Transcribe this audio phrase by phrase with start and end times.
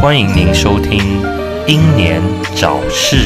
[0.00, 1.20] 欢迎您收听
[1.66, 2.22] 《英年
[2.56, 3.16] 早逝》。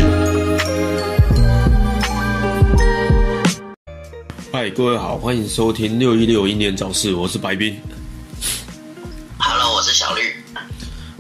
[4.51, 7.77] 嗨，各位好，欢迎收听六一六英年早逝，我是白冰。
[9.37, 10.23] Hello，我是小绿。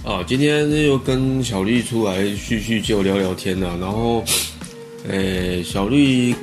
[0.02, 4.25] 啊，今天又跟小绿出来叙叙旧、聊聊天啊、然后，
[5.09, 6.34] 诶、小绿，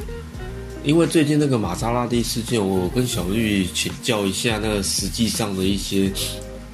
[0.84, 6.12] 因为最近那个玛莎拉蒂事件，我跟小绿请教一下那个实际上的一些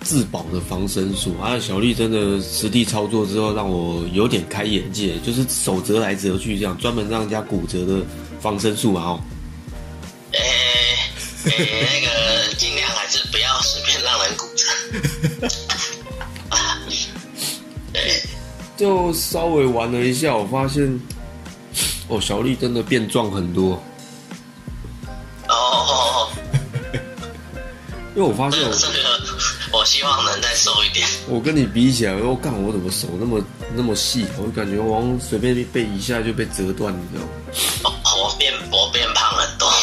[0.07, 1.59] 自保的防身术啊。
[1.59, 8.01] 小丽真的实地操作之后，让我有点开眼界，就是手折来折去这样，专门让人家骨折的
[8.39, 9.19] 防身术嘛哦。
[10.31, 10.39] 诶、
[11.51, 11.51] 诶、
[11.81, 14.65] 那个尽量还是不要随便让人骨折。
[18.77, 21.01] 就稍微玩了一下，我发现，
[22.07, 23.83] 哦，小丽真的变壮很多。
[25.49, 26.29] 哦，
[28.15, 28.71] 因为我发现我
[29.87, 31.07] 希望能再瘦一点。
[31.29, 33.41] 我跟你比起来，我干我怎么手那么
[33.73, 34.25] 那么细？
[34.37, 37.29] 我感觉我好像随便被一下就被折断，你知道吗？
[37.83, 39.67] 哦，我变我变胖很多。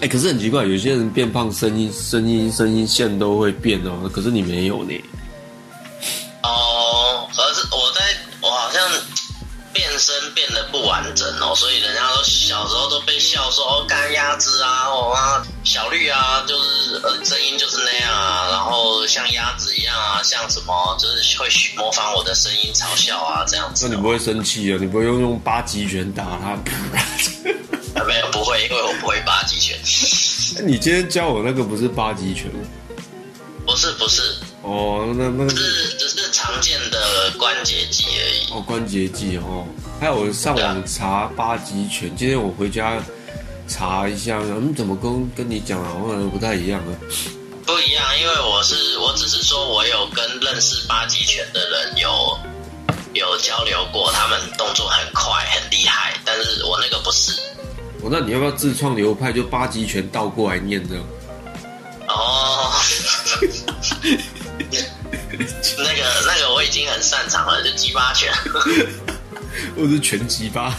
[0.00, 4.92] 哎、可是很奇怪，有些人变胖，声音声音声音线都会变哦，可是你没有呢。
[10.02, 23.88] 变声变得不完整哦，所以人家都小时候都被笑说哦，干鸭子啊，哦啊，小绿啊，就是呃声音就是那样啊，然后像鸭子一样啊，像什么就是会模仿我的声音嘲笑啊这样子哦。
[23.88, 24.78] 那你不会生气啊？
[24.80, 26.50] 你不会用用八极拳打他？
[27.94, 29.78] 啊没有不会，因为我不会八极拳。
[30.66, 32.60] 你今天教我那个不是八极拳吗？
[33.64, 34.20] 不是不是，
[34.62, 38.52] 哦，那那个是是只是常见的关节肌而已。
[38.52, 39.64] 哦关节技哦。
[40.02, 43.00] 还有我上网查八极拳，今天我回家
[43.68, 46.90] 查一下，嗯，怎么跟跟你讲好像不太一样啊？
[47.64, 52.36] 不一样，因为我是我只是说我有跟认识八极拳的人有
[53.14, 57.40] 有交流过，他们动作很快很厉害，但是我那个不是。
[58.02, 61.04] 哦，那你要不要自创流派，就八极拳倒过来念这样？
[62.08, 62.72] 哦，
[65.78, 68.32] 那个那个我已经很擅长了，就鸡巴拳，
[69.76, 70.76] 或者是拳击吧？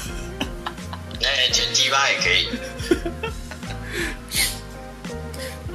[1.22, 2.48] 哎，拳击吧也可以。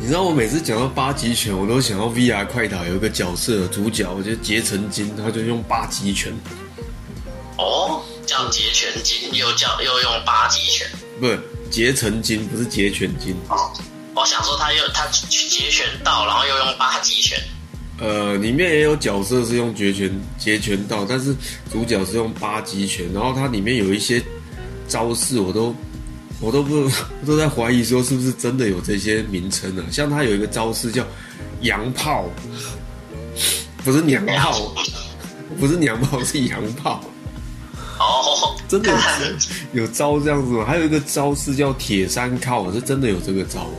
[0.00, 6.32] 你知道我每次讲到八极拳，我都想到 VR 快打有一个角色主角，我觉得结成金，他就用八极拳，
[7.56, 10.86] 哦，叫结拳金，又叫又用八极拳。
[11.18, 13.34] 不是结成金，不是结拳金。
[13.48, 13.72] 哦，
[14.14, 17.36] 我想说他又他截拳道，然后又用八极拳。
[18.00, 21.34] 呃，里面也有角色是用截拳截拳道，但是
[21.72, 24.22] 主角是用八极拳，然后它里面有一些
[24.86, 25.74] 招式，我都
[26.40, 26.88] 我都不
[27.26, 31.04] 都在怀疑说是不是真的有这些名称呢、像他有一个招式叫
[31.62, 32.24] 洋炮，
[33.84, 34.72] 不是娘炮，
[35.58, 37.02] 不是娘炮，是洋炮。
[37.98, 38.92] 哦，真的
[39.72, 40.64] 有有招这样子吗？
[40.64, 43.74] 还有一个招式叫铁山靠，是真的有这个招哦。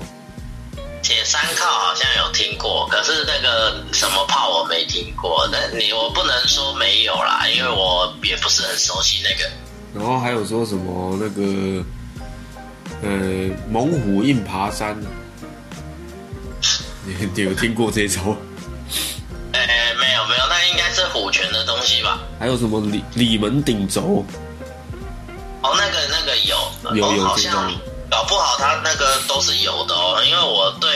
[1.02, 5.46] 铁三靠好像有听过，可是那个什么炮我没听过。
[5.52, 9.52] 那你我不能说没有啦，因为我也不是很熟悉那个。
[9.94, 11.84] 然后还有说什么那个
[13.02, 13.10] 呃
[13.70, 14.98] 猛虎硬爬山，
[17.04, 18.22] 你你有听过这招？
[19.52, 19.60] 呃，
[20.00, 22.22] 没有没有，那应该是虎拳的东西吧？
[22.40, 24.26] 还有什么里里门顶轴？
[25.62, 27.70] 哦，那个那个有，有哦、好像
[28.10, 30.90] 搞不好他那个都是有的哦，因为我对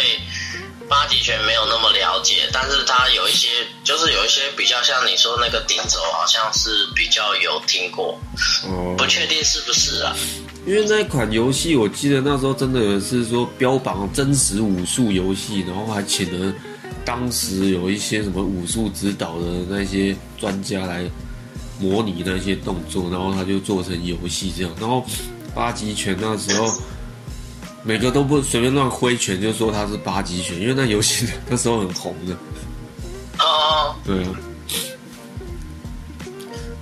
[0.90, 3.48] 八极拳没有那么了解，但是他有一些
[3.84, 8.20] 就是有一些比较像你说那个顶轴，好像是比较有听过，
[8.68, 10.16] 哦不，确定是不是啊？
[10.66, 16.54] 因为那一款游戏，我记得那时候真的有是说标榜真实武术游戏，然后还请了
[17.04, 21.04] 当时有一些什么武术指导的那些专家来
[21.80, 24.72] 模拟那些动作，然后他就做成游戏这样。
[24.80, 25.06] 然后
[25.54, 26.68] 八极拳那时候
[27.84, 32.34] 每个都不随便乱挥拳，就说他是八极拳，因为那游戏那时候很红的。
[33.40, 34.30] 哦，对啊，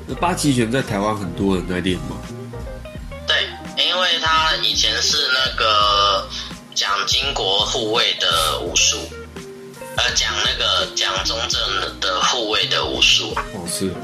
[0.06, 2.18] 那八极拳在台湾很多人在练吗。
[3.28, 3.48] 对，
[3.84, 6.28] 因为他以前是那个
[6.76, 8.98] 蒋经国护卫的武术，
[9.96, 11.60] 呃，讲那个蒋中正
[12.00, 13.34] 的护卫的武术。
[13.56, 13.96] 哦，是哦。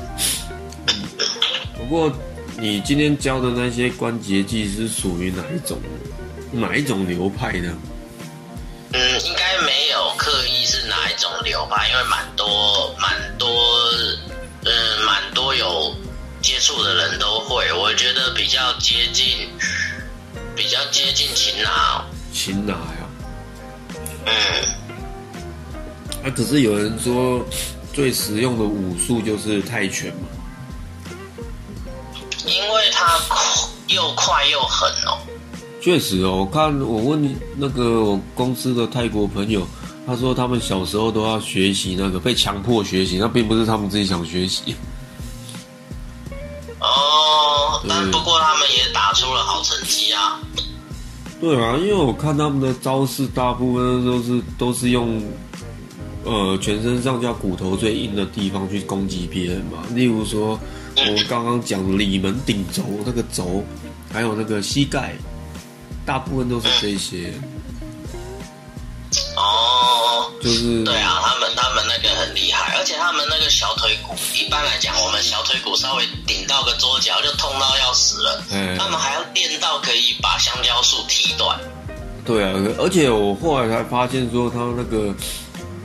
[1.77, 2.11] 不过
[2.57, 5.79] 你今天教的那些关节技是属于哪一种
[6.51, 7.73] 哪一种流派呢？
[8.93, 13.49] 嗯，应该没有刻意是哪一种流派，因为蛮多蛮多，
[14.63, 15.93] 嗯，蛮多有
[16.41, 17.71] 接触的人都会。
[17.73, 19.49] 我觉得比较接近，
[20.55, 22.05] 比较接近擒拿。
[22.33, 23.09] 擒拿呀，
[24.25, 24.33] 嗯，
[26.23, 27.45] 啊，只是有人说
[27.93, 30.27] 最实用的武术就是泰拳嘛。
[32.45, 33.19] 因为它
[33.87, 35.19] 又快又狠哦。
[35.87, 39.65] 确实哦，我看我问那个我公司的泰国朋友，
[40.05, 44.75] 他说他们小时候都要学习那个被强迫学习，那并不是他们自己想学习。
[46.81, 50.37] 哦，但不过他们也打出了好成绩啊。
[51.39, 55.23] 对啊，因为我看他们的招式大部分都是都是用，
[56.25, 59.85] 呃，全身上下骨头最硬的地方去攻击别人嘛。
[59.93, 60.59] 例如说，
[60.97, 63.63] 我们刚刚讲的里门顶轴那个轴，
[64.11, 65.15] 还有那个膝盖，
[66.07, 67.33] 大部分都是这些，
[69.35, 81.59] 哦，就是对啊，他们他们那个很厉害，而且他们那个小腿骨，一般来讲，我们小腿骨稍微顶到个桌角就痛到要死了，嗯他们还要练到可以把香蕉树踢断。
[82.25, 85.13] 对啊，而且我后来才发现说，他那个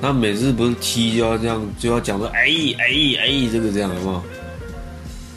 [0.00, 2.46] 他每次不是踢就要这样，就要讲说哎
[2.78, 4.22] 哎哎这个这样，有没有？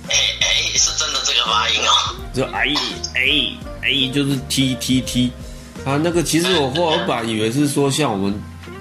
[0.10, 2.16] 哎哎，是真的这个发音哦。
[2.34, 2.74] 就哎
[3.16, 3.22] 哎
[3.82, 5.32] 哎，就是踢踢踢。
[5.86, 8.34] 啊，那个其实我后来本来以为是说像我们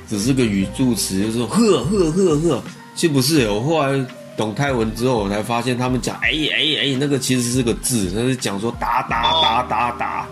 [0.09, 2.63] 只是个语助词，就是说呵呵呵呵，
[2.95, 3.51] 其实不是。
[3.51, 4.07] 我后来
[4.37, 10.27] 懂泰文之后，我才发现他们讲哎哎哎，那个其实是个字，那是讲说打打打打打。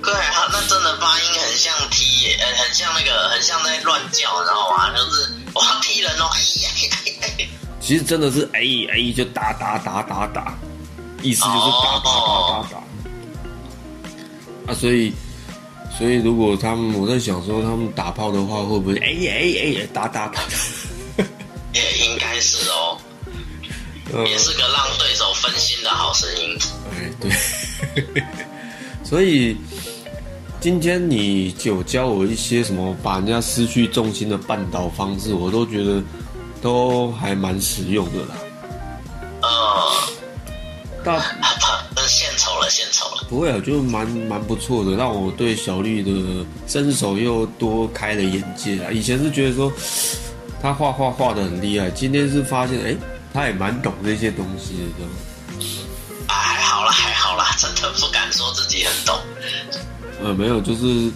[0.00, 4.90] 对啊，那真的发音很像踢耶，呃，很像那个，很像在乱叫，你知道吗？
[4.96, 6.70] 就是我要踢人哦，哎呀
[7.88, 8.60] 其实真的是哎
[8.92, 10.52] 哎就打打打打打，
[11.22, 12.76] 意思就是打打打打打。
[14.70, 15.10] 啊，所以
[15.96, 20.42] 所以如果他们我在想说他们打炮的话，会不会哎哎哎打打打？
[21.72, 22.98] 也应该是哦，
[24.12, 26.58] 呃也是个让对手分心的好声音。
[26.92, 27.32] 哎，对，
[29.02, 29.56] 所以
[30.60, 36.02] 今天你就教我一些什么把人家失去重心的绊倒方式，我都觉得
[36.60, 38.34] 都还蛮实用的啦。
[39.42, 39.48] 呃，
[41.04, 41.18] 大
[41.94, 43.24] 真献丑了，献丑了。
[43.28, 48.90] 不会啊，就蛮蛮不错的，让我对小绿的身手又多开了眼界啊。
[48.90, 49.72] 以前是觉得说
[50.60, 52.96] 他画画画的很厉害，今天是发现哎，
[53.32, 55.12] 他也蛮懂这些东西的，这样。
[56.26, 59.16] 啊，还好啦，还好啦，真的不敢说自己很懂。
[60.22, 61.10] 呃，没有，就是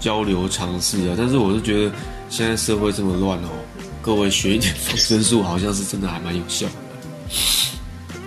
[0.00, 1.14] 交流尝试啊。
[1.16, 1.92] 但是我是觉得
[2.28, 3.48] 现在社会这么乱哦，
[4.02, 6.72] 各位学一点防身术，好像是真的还蛮有效的。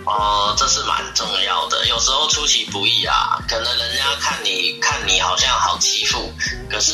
[0.06, 1.88] 哦，这是蛮重要的。
[1.88, 6.32] 有时候出其不意啊，可能人家看你看你好像好欺负，
[6.70, 6.94] 可是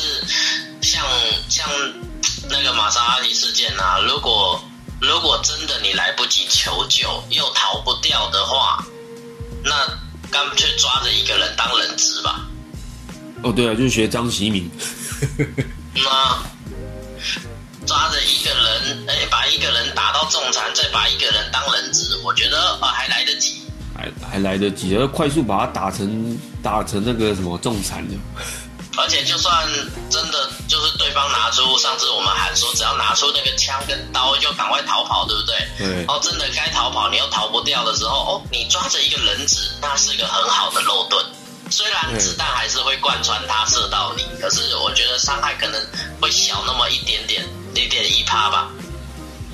[0.81, 1.03] 像
[1.49, 1.67] 像
[2.49, 4.63] 那个玛莎拉蒂事件啊，如果
[5.01, 8.85] 如果真的你来不及求救，又逃不掉的话，
[9.63, 9.75] 那
[10.31, 12.47] 干脆抓着一个人当人质吧。
[13.43, 14.69] 哦，对啊，就是学张习明。
[15.95, 16.37] 那
[17.89, 23.63] 抓着一个人，哎，把一个人打到重残，再把一个人当人质，我觉得啊还来得及。
[23.97, 28.15] 还还来得及，要快速把他打成打成那个什么重残的。
[28.95, 29.67] 而且就算
[30.11, 35.55] 真的就是对方拿出上次我们喊说只要拿出那个枪跟刀就赶快逃跑，对不对？
[35.79, 41.25] 对哦，真的该逃跑你又逃不掉的时候，哦，你抓着一个人质，那是一个很好的漏盾。
[41.71, 45.81] 虽然子弹还是会贯穿他射到你，可是我觉得伤害可能
[46.21, 47.45] 会小那么一点点，
[47.79, 48.69] 零点一趴吧。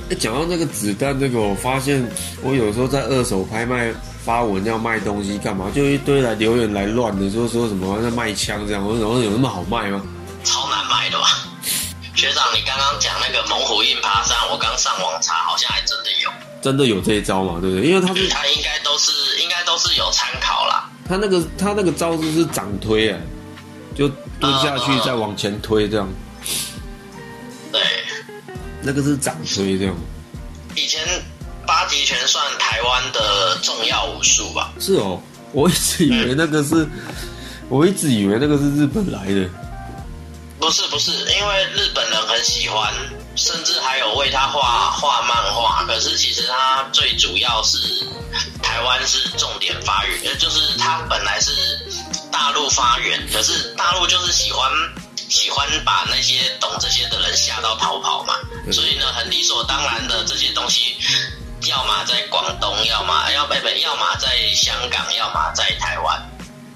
[0.10, 2.03] 哎，讲到那个子弹，这个我发现
[2.41, 10.01] 我有时候在二手拍卖发文要卖东西干嘛，就一堆来留言来乱的，说说什么在卖枪这样，我说有那么好卖吗？
[10.44, 11.27] 超难卖的吧？
[12.15, 16.32] 学长，你刚刚讲那个猛虎印爬山，我刚上网查，好像还真的有。
[16.62, 17.60] 真的有这一招嘛？
[17.62, 17.86] 对不对？
[17.86, 20.89] 因为他是他应该都是应该都是有参考啦。
[21.08, 23.20] 他那个他那个招式是掌推啊，
[23.96, 24.08] 就
[24.39, 26.25] 蹲下去啊再往前推这样，对，
[28.86, 29.96] 那个是掌推这样。
[30.75, 31.01] 以前
[31.65, 34.72] 八极拳算台湾的重要武术吧？
[34.80, 35.20] 是哦，
[35.51, 36.88] 我一直以为那个是，
[37.68, 39.50] 我一直以为那个是日本来的。
[40.60, 42.94] 不是不是，因为日本人很喜欢，
[43.36, 45.84] 甚至还有为他画画漫画。
[45.86, 47.77] 可是其实他最主要是
[48.63, 51.51] 台湾是重点发源，呃就是他本来是
[52.32, 54.72] 大陆发源，可是大陆就是喜欢
[55.29, 58.34] 喜欢把那些懂这些的人吓到逃跑嘛，
[58.72, 60.96] 所以呢，很理所当然的这些东西。
[61.67, 66.29] 要么在广东，要么要不不，要么在香港，要么在台湾。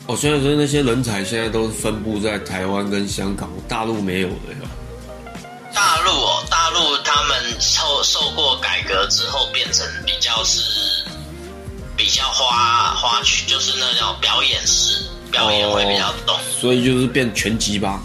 [0.07, 4.69] 哦，所以说那些人才现在都分布在台湾跟香港，大陆没有的呀。
[5.75, 10.63] 大陆哦，大陆他们受受过改革之后，变成比较是
[11.95, 18.01] 比较花花去，就是那种表演式，表演会比较懂，所以就是变拳击吧。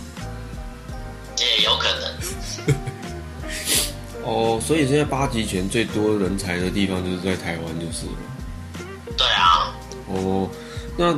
[4.25, 8.13] 哦，所以现在八极拳最多人才的地方就是在台湾，就是了。
[9.17, 9.75] 对啊，
[10.09, 10.49] 哦，
[10.97, 11.15] 那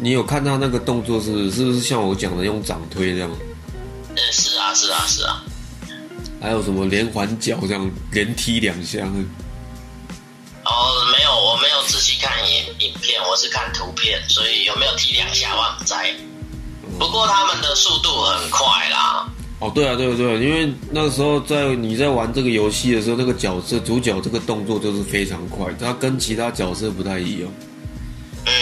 [0.00, 3.30] 你有看他那个动作是是不是像我讲的用掌推这样？
[4.10, 5.42] 嗯，是啊，是啊，是啊。
[6.40, 9.00] 还有什么连环脚这样连踢两下？
[10.64, 10.70] 哦，
[11.12, 16.14] 没有，我没有仔细看影影片，我是看图片，所以有没有踢两下我不在。
[16.98, 19.28] 不过他们的速度很快啦。
[19.60, 27.50] 哦，对啊，对啊，对啊，因为那个时候在你在玩这个游戏的时候，那个角色主角这个动作就是非常快，他跟其他角色不太一样。
[28.46, 28.52] 嗯，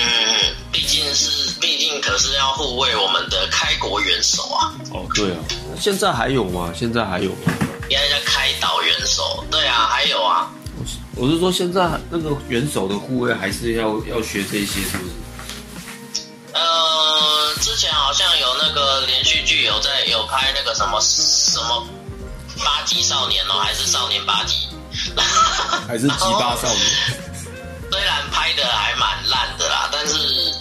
[0.71, 4.75] 毕竟是，毕竟可是要护卫我们的开国元首啊。
[4.93, 5.39] 哦，对啊，
[5.81, 6.73] 现在还有吗？
[6.77, 7.53] 现在还有吗？
[7.89, 9.45] 应该叫开岛元首。
[9.51, 10.53] 对啊，还有啊。
[11.17, 15.11] 我是说，现在那个元首的护卫还是要要学这些，是不是？
[16.53, 16.92] 呃，之
[17.93, 21.87] 前好像有那个连续剧有在有拍那个什么什么
[22.65, 24.67] 八级少年哦，还是少年八级？
[25.87, 27.23] 还是鸡巴少年？
[27.91, 30.15] 虽然拍的还蛮烂的啦，但是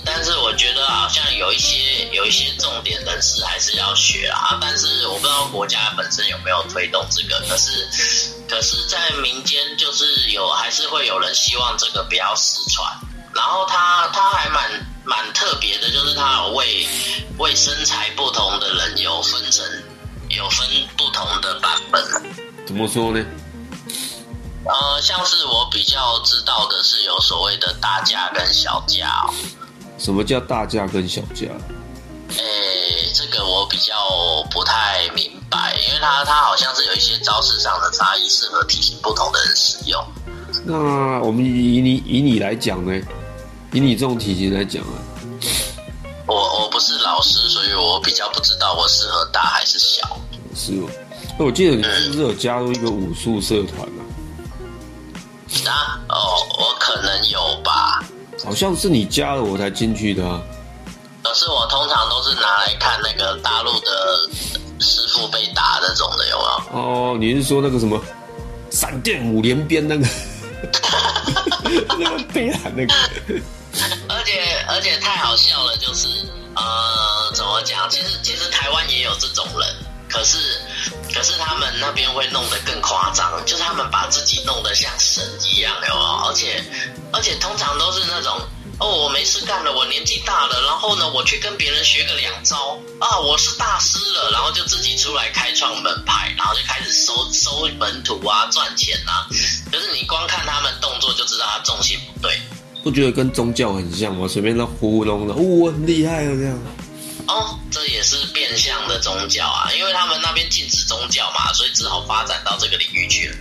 [0.04, 4.58] 但是我觉得好像有一些有一些重点人士还是要学啊。
[4.60, 7.88] 但是我不知道国家本身有没有推动这个，可是
[8.50, 12.92] 可是在民间就是有还是会有人希望这个不要失传。
[13.34, 14.70] 然后他他还蛮
[15.04, 16.88] 蛮特别的，就是它有为
[17.38, 19.66] 为身材不同的人有分成
[20.30, 20.68] 有分
[20.98, 22.04] 不同的版本。
[22.66, 23.26] 怎么说呢？
[24.64, 29.34] 呃，像是我比较知道的是有所谓的大架跟小架哦。
[29.98, 31.48] 什么叫大架跟小架？
[32.38, 33.94] 诶，这个我比较
[34.52, 40.02] 不太明白，因为它它好像是有一些招式上的差异，适合体型不同的人使用。
[40.64, 43.02] 那我们以你以你来讲呢？
[43.74, 45.00] 以你这种体型来讲啊，
[46.28, 50.20] 我我不是老师，所以我比较不知道我适合大还是小。
[50.56, 50.90] 是哦，
[51.40, 54.02] 那我记得你是不是有加入一个武术社团啊？
[55.68, 56.16] 啊哦，
[56.60, 58.04] 我可能有吧。
[58.44, 60.42] 好像是你加了我才进去的啊。
[61.24, 64.30] 可是我通常都是拿来看那个大陆的
[64.80, 66.80] 师傅被打那种的，有没有？
[66.82, 68.02] 哦，你是说那个什么
[68.70, 70.08] 闪电五连鞭那个？
[71.98, 72.94] 那个被打那个？
[74.10, 76.08] 而且而且太好笑了，就是
[76.56, 77.90] 呃，怎么讲？
[77.90, 79.76] 其实其实台湾也有这种人，
[80.10, 80.38] 可是
[81.14, 85.24] 可是他们那边会弄得更夸张，就是他们把自己弄得像神
[85.56, 85.96] 一样，有没有？
[86.28, 86.64] 而且
[87.14, 88.40] 而且通常都是那种
[88.80, 99.28] 哦，我没事干了，我年纪大了，然后呢，我去跟别人学个两招啊，我是大师了，然后就自己出来开创门派，然后就开始收收门徒啊，赚钱啊。
[99.72, 102.42] 就是你光看他们动作就知道他重心不对。
[102.84, 104.28] 不觉得跟宗教很像吗？
[104.28, 106.60] 随便那糊弄的，哦，我很厉害哦，这样。
[107.28, 113.36] 哦，这也是变相的宗教啊，因为他们那边禁止宗教嘛，所以只好发展到这个领域去了。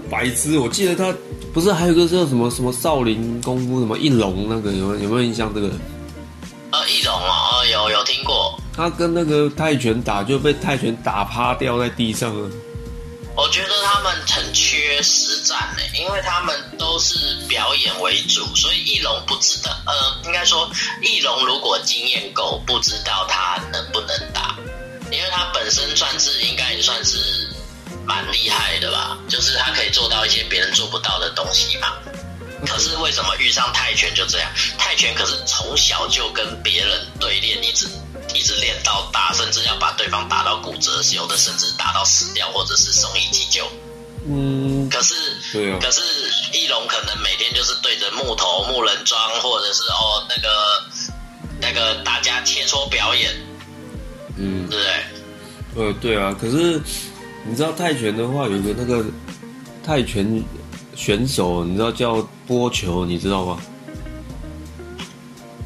[0.10, 1.14] 白痴，我记得他
[1.52, 5.54] 不是还有个叫什么什么少林功夫什么一龙那个有有没有印象？
[5.54, 5.70] 这个？
[6.72, 8.58] 呃，一龙哦，有有听过。
[8.74, 12.50] 他跟那个泰拳打就被泰拳打趴掉在地上了。
[13.36, 17.16] 我觉得他们很缺实战呢，因为他们都是
[17.48, 24.56] 表演为主，所以翼龙不知道，呃，应该说翼龙如果经验够，不知道他能不能打，
[25.10, 27.48] 因为他本身算是应该也算是
[28.04, 31.92] 蛮厉害的吧，就是他可以做到一些别人做不到的东西嘛。
[32.66, 34.50] 可是为什么遇上泰拳就这样？
[34.76, 37.88] 泰拳可是从小就跟别人对练，一直。
[38.34, 43.64] 一直练到大，甚至要把对方打到骨折，有的甚至打到死掉，或者是送医急救。
[44.28, 45.14] 嗯，可是，
[45.52, 46.00] 对啊，可是
[46.52, 50.48] 翼龙可能每天就是对着木头、木人桩，或者是哦那个
[51.60, 53.32] 那个大家切磋表演。
[54.36, 55.86] 嗯，对不对？
[55.86, 56.36] 呃，对啊。
[56.40, 56.80] 可是
[57.44, 59.04] 你知道泰拳的话，有个那个
[59.84, 60.42] 泰拳
[60.94, 63.58] 选手，你知道叫波球，你知道吗？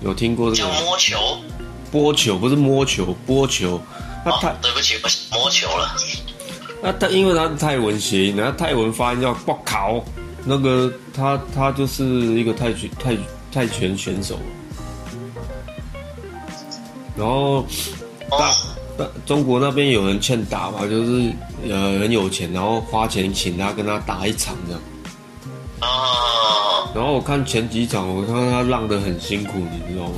[0.03, 0.69] 有听过这个？
[0.71, 1.39] 叫摸球。
[1.91, 3.81] 波球不是摸球，波球。
[4.25, 5.97] 那泰对不起，我摸球了。
[6.83, 10.03] 那他因为他是泰文谐音，然后泰文发音叫“波考”。
[10.45, 13.17] 那个他他就是一个泰拳泰
[13.53, 14.39] 泰拳选手。
[17.17, 17.67] 然后
[18.31, 18.51] 大
[18.97, 21.33] 那中国那边有人欠打嘛，就是
[21.69, 24.81] 呃很有钱，然后花钱请他跟他打一场这样。
[25.81, 25.89] 啊。
[26.95, 30.15] 然后我看前几场，我看他浪得很辛苦，你知道吗？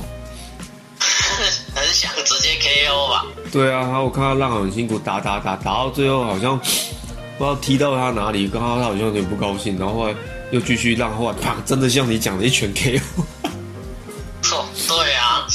[3.53, 10.15] 对啊，然后我看他浪很辛苦，打打打打到最后好像不知道踢到他哪里，刚刚他好像有点不高兴，然后后来
[10.51, 12.99] 又继续浪，后来啪，真的像你讲的一拳 KO。
[14.41, 15.47] 错，对啊。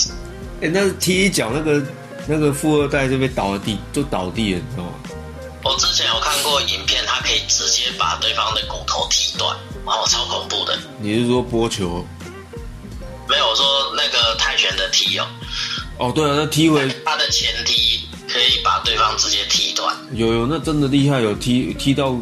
[0.62, 1.82] 哎，那踢一脚，那个
[2.28, 4.92] 那个富二代就被倒了地，就倒地了，你知道吗？
[5.64, 6.60] 我之前有看过。
[6.62, 10.78] 影片，他可以直接把对方的骨头踢断，哦，超恐怖的。
[11.00, 12.06] 你是说波球？
[13.28, 13.64] 没有，我说
[13.96, 15.26] 那个泰拳的踢哦。
[15.98, 17.87] 哦，对啊，那踢回他的前踢可
[18.48, 19.94] 以把对方直接踢断。
[20.12, 22.16] 有有，那真的厉害，有踢踢到，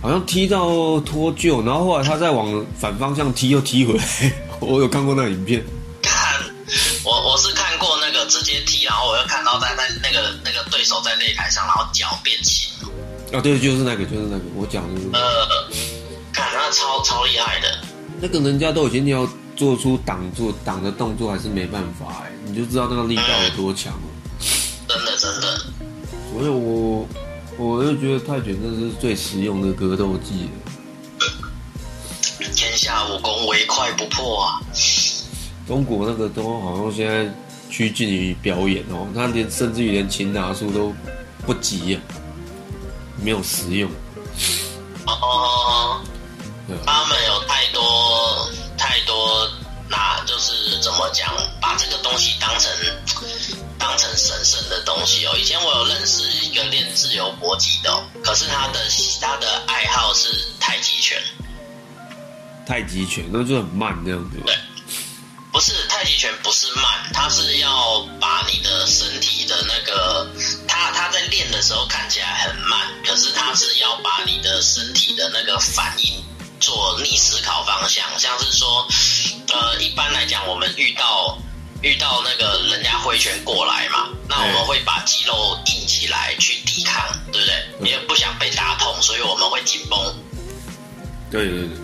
[0.00, 4.32] 好像踢到脱臼，然后后来他再往反方向踢，又踢回来。
[4.60, 5.64] 我有看过那个影片。
[6.02, 6.40] 看，
[7.04, 12.72] 我我是看过那个直接踢，然后我又看到在在那个那个对手在擂台上，然后脚变形。
[13.32, 15.18] 啊，对，就是那个，就是那个，我讲的。
[15.18, 15.48] 呃，
[16.32, 17.78] 看他超超厉害的。
[18.20, 24.11] 那个人家都已经要做出挡住挡的动作，还是没办法哎，你就知道那个力道有多强了。
[26.32, 26.38] 真的真的。
[26.38, 27.08] 所以我
[27.58, 30.48] 我就觉得泰拳真是最实用的格斗技
[32.54, 34.60] 天下武功唯快不破啊！
[35.66, 37.32] 中国那个都好像现在
[37.70, 40.92] 趋近于表演哦，他连甚至于连擒拿术都
[41.46, 42.00] 不及呀，
[43.22, 43.90] 没有实用。
[45.06, 46.00] 哦，
[46.84, 49.48] 他们有太多太多，
[49.88, 52.70] 拿就是怎么讲，把这个东西当成
[54.94, 55.36] 东西哦。
[55.38, 58.80] 以前我有认识一个练自由搏击的，可是他的
[59.20, 60.28] 他的爱好是
[60.60, 61.20] 太极拳。
[62.66, 64.38] 太极拳那就很慢这样子。
[64.46, 64.56] 对，
[65.52, 70.30] 不是太极拳不是慢，他是要把你的身体的那个，
[70.68, 76.24] 他他在练的时候看起来很慢，可是他是要把你的身体的那个反应
[76.60, 78.86] 做逆思考方向，像是说，
[79.52, 81.36] 呃，一般来讲我们遇到
[81.82, 87.90] 遇到那个人家挥拳过来嘛，那我们会把肌肉硬起来去抵抗，对不对？
[87.90, 89.98] 因为不想被打痛，所以我们会紧绷。
[91.30, 91.76] 对对对。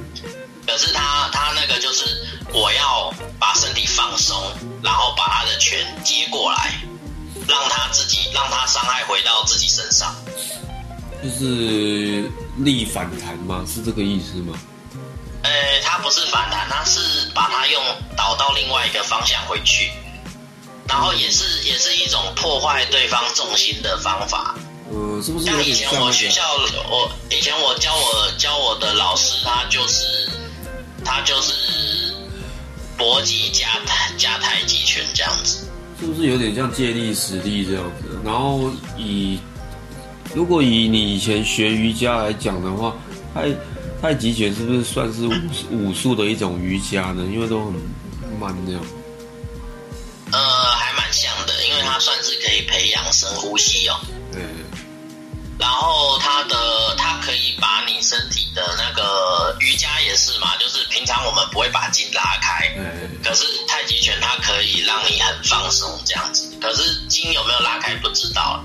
[0.67, 2.05] 可是他他那个就是
[2.52, 4.37] 我要把身体放松，
[4.83, 6.81] 然后把他的拳接过来，
[7.49, 10.14] 让他自己让他伤害回到自己身上，
[11.25, 13.64] 就是力反弹吗？
[13.66, 14.57] 是这个意思吗？
[15.42, 15.51] 呃，
[15.83, 17.83] 它不是反弹，它是把它用
[18.16, 19.90] 倒到另外一个方向回去，
[20.88, 24.55] 然后也是也是一种破坏对方重心的方法。
[24.90, 26.42] 呃，是不是像以前我学校
[26.90, 30.05] 我以前我教我教我的老师，他就是。
[31.05, 32.12] 他就是
[32.98, 33.68] 搏击加
[34.18, 35.66] 加太极拳这样子，
[35.98, 38.20] 是不是有点像借力使力这样子？
[38.24, 39.38] 然后以
[40.35, 42.94] 如果以你以前学瑜伽来讲的话，
[43.33, 43.48] 太
[44.00, 45.34] 太极拳是不是算是武
[45.70, 47.26] 武术的一种瑜伽呢？
[47.32, 47.74] 因为都很
[48.38, 48.80] 慢那样。
[50.30, 50.38] 呃，
[50.76, 53.98] 还蛮像的，因为它算是可以培养深呼吸哦。
[54.32, 54.42] 对。
[55.58, 62.72] 然后它的它可以把你身体的那个瑜伽也是嘛，就是平常我们不会把筋拉开，
[63.24, 66.56] 可是太极拳它可以让你很放松这样子。
[66.61, 68.62] 可是筋有没有拉开不知道，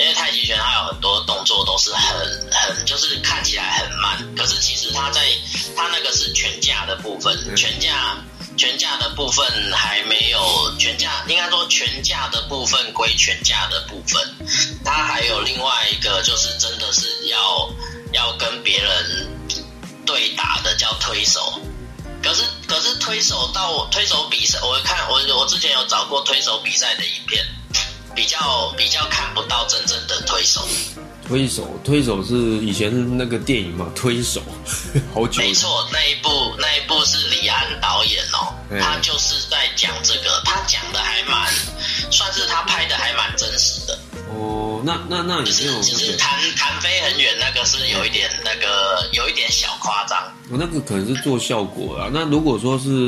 [0.00, 2.18] 因为太极拳它有很多动作都是很
[2.50, 5.20] 很就是看起来很慢，可是其实它在
[5.76, 8.16] 它那个是拳架的部分，拳架。
[8.56, 14.20] 拳架的部分还没有，拳架应该说拳架的部分归拳架的部分，
[14.84, 17.70] 它还有另外一个就是真的是要
[18.12, 19.28] 要跟别人
[20.04, 21.58] 对打的叫推手，
[22.22, 27.42] 可是可是推手到推手比赛，我看我我之前有找过推手比赛的影片，
[28.20, 30.60] 比较比较看不到真正的推手。
[31.26, 33.90] 推手，推手是以前那个电影嘛？
[33.94, 34.42] 推手，
[35.14, 35.40] 好久。
[35.40, 41.50] 没错，那一部那一部是李安导演哦，他就是在讲这个，他讲的还蛮，
[42.10, 43.98] 算是他拍的还蛮真实的。
[44.34, 50.30] 哦，那那那只是只是弹弹飞很远，那个是有一点那个有一点小夸张。
[50.50, 52.10] 我那个可能是做效果啊。
[52.12, 53.06] 那如果说是。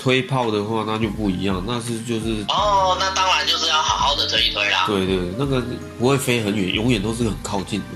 [0.00, 4.84] 推炮的话，那就不一样，那是就是哦，那当然就是要好好的推一推啦。
[4.86, 5.62] 对对，那个
[5.98, 7.86] 不会飞很远，永远都是很靠近的。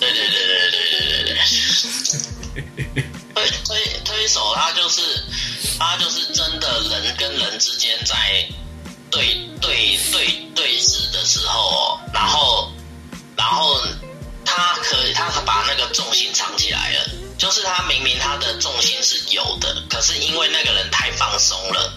[0.00, 3.04] 对对对对对对对对。
[3.34, 5.02] 推推推手，他就是
[5.78, 8.48] 他就是真的人跟人之间在
[9.10, 12.72] 对对对对峙的时候，然后
[13.36, 13.80] 然后
[14.44, 17.10] 他可以他把那个重心藏起来了。
[17.38, 21.92] 就是他明明他的重心是有的，可是因为那个人太放松了，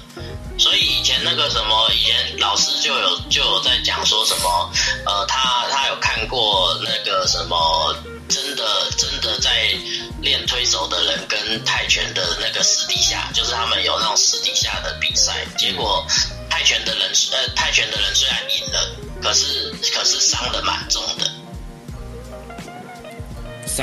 [0.57, 4.71] 所以以前那个什么，以前老师就有就有在讲说什么，
[5.05, 7.95] 呃，他他有看过那个什么，
[8.29, 8.63] 真的
[8.97, 9.73] 真的在
[10.21, 16.05] 练推手的人跟泰拳的那个私底下，就是他们有那种私底下的比赛，结果
[16.51, 21.40] 泰拳的人呃泰拳的人虽然赢了，可是可是伤的蛮重的。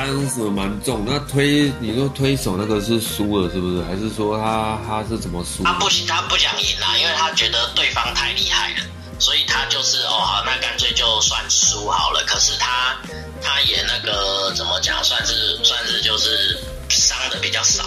[0.06, 3.82] 伤是蛮重，那推你说推手那个是输了是不是？
[3.84, 5.62] 还是说他他是怎么输？
[5.64, 8.84] 他不他不想赢啊，因为他觉得对方太厉害了，
[9.18, 12.96] 所以他就是哦好，那干脆就算输好了，可是他
[13.42, 16.58] 他也那个怎么讲，算是算是就是
[16.88, 17.84] 伤的比较少，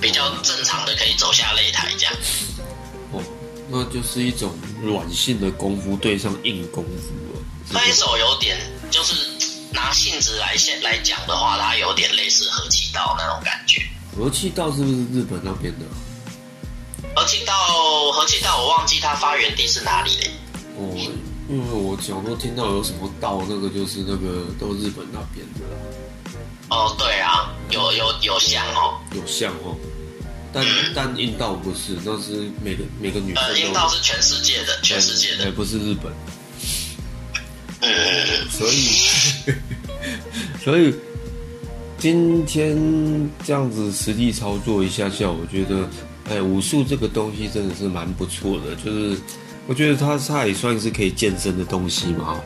[0.00, 2.14] 比较正常的可以走下擂台这样。
[3.12, 3.22] 哦，
[3.68, 7.40] 那就是一种软性的功夫对上硬功夫了。
[7.72, 8.56] 推手有点
[8.90, 9.14] 就是
[9.72, 13.82] 拿性质来现来讲的话，它有点类似和气道那种感觉。
[14.16, 15.84] 和气道是不是日本那边的？
[17.14, 17.54] 和气道，
[18.12, 20.30] 和气道，我忘记它发源地是哪里嘞。
[20.78, 20.94] 哦，
[21.48, 25.60] 因为我小时候听到有什么道，那个就是那个都日本那边的，
[26.68, 29.00] 哦，对啊，有有有像哦。
[29.12, 29.76] 有像哦。
[30.52, 35.52] 但但阴道不是，那是每个每个女生呃，阴道是全世界的，全世界哎，的。
[35.52, 36.12] 不是日本。
[38.50, 39.52] 所以，
[40.64, 40.94] 所以
[41.98, 42.76] 今天
[43.44, 45.88] 这样子实际操作一下下，我觉得，
[46.28, 48.74] 哎，武术这个东西真的是蛮不错的。
[48.76, 49.18] 就是
[49.66, 52.40] 我觉得它它也算是可以健身的东西嘛。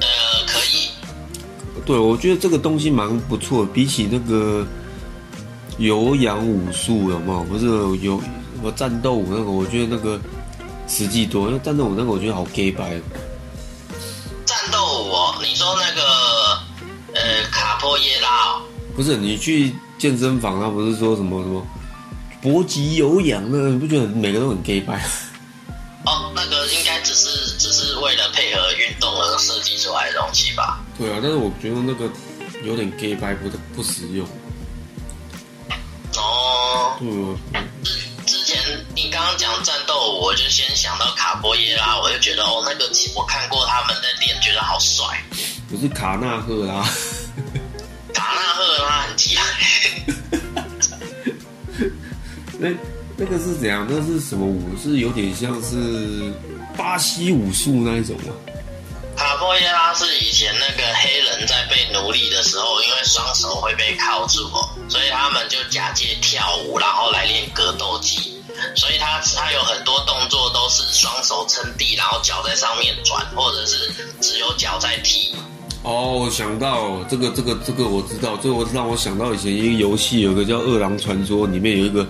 [0.00, 0.06] 呃，
[0.46, 0.90] 可以。
[1.84, 4.66] 对，我觉得这个东西蛮不错，比起那个
[5.78, 7.44] 有氧武术有没有？
[7.44, 7.66] 不是
[8.04, 8.28] 有什
[8.62, 10.20] 么战斗舞那个，我觉得那个
[10.88, 11.48] 实际多。
[11.48, 13.00] 因为战斗舞那个我觉得好 gay 白。
[17.86, 18.62] 波耶拉哦，
[18.96, 21.64] 不是你去健身房，他不是说什么什么
[22.42, 25.00] 搏击有氧那，你不觉得每个都很 gay 白？
[26.04, 30.80] 哦，那个应该只是只是为了配合运动而设计出来的东西吧？
[30.98, 32.10] 对啊，但是我觉得那个
[32.64, 34.26] 有点 gay 白，不不实用。
[36.16, 37.08] 哦，对
[37.54, 37.62] 啊，
[38.26, 38.58] 之前
[38.96, 45.06] 你刚刚讲战斗，我就先想到卡波耶拉，我就觉得哦，那个我看过他们的练，觉得好帅。
[45.68, 46.90] 不是卡纳赫拉，卡
[52.58, 52.68] 那
[53.16, 53.86] 那个是怎样？
[53.88, 54.62] 那是什么舞？
[54.82, 56.32] 是有点像是
[56.76, 58.32] 巴西武术那一种吗？
[59.16, 68.34] 卡波耶拉是以前那个黑人在被奴隶的时候，因为双手会被铐住哦，所以他们就假借跳舞，然后来练格斗技。
[68.74, 73.90] 所以他他有很多动作都是双手撑地，然后脚在上面转，或者是
[74.20, 75.34] 只有脚在踢。
[75.82, 82.06] 哦，我想到这个这个这个我知道，这个我让我想到以前一个游戏，有个叫《饿狼传说》，里面有一个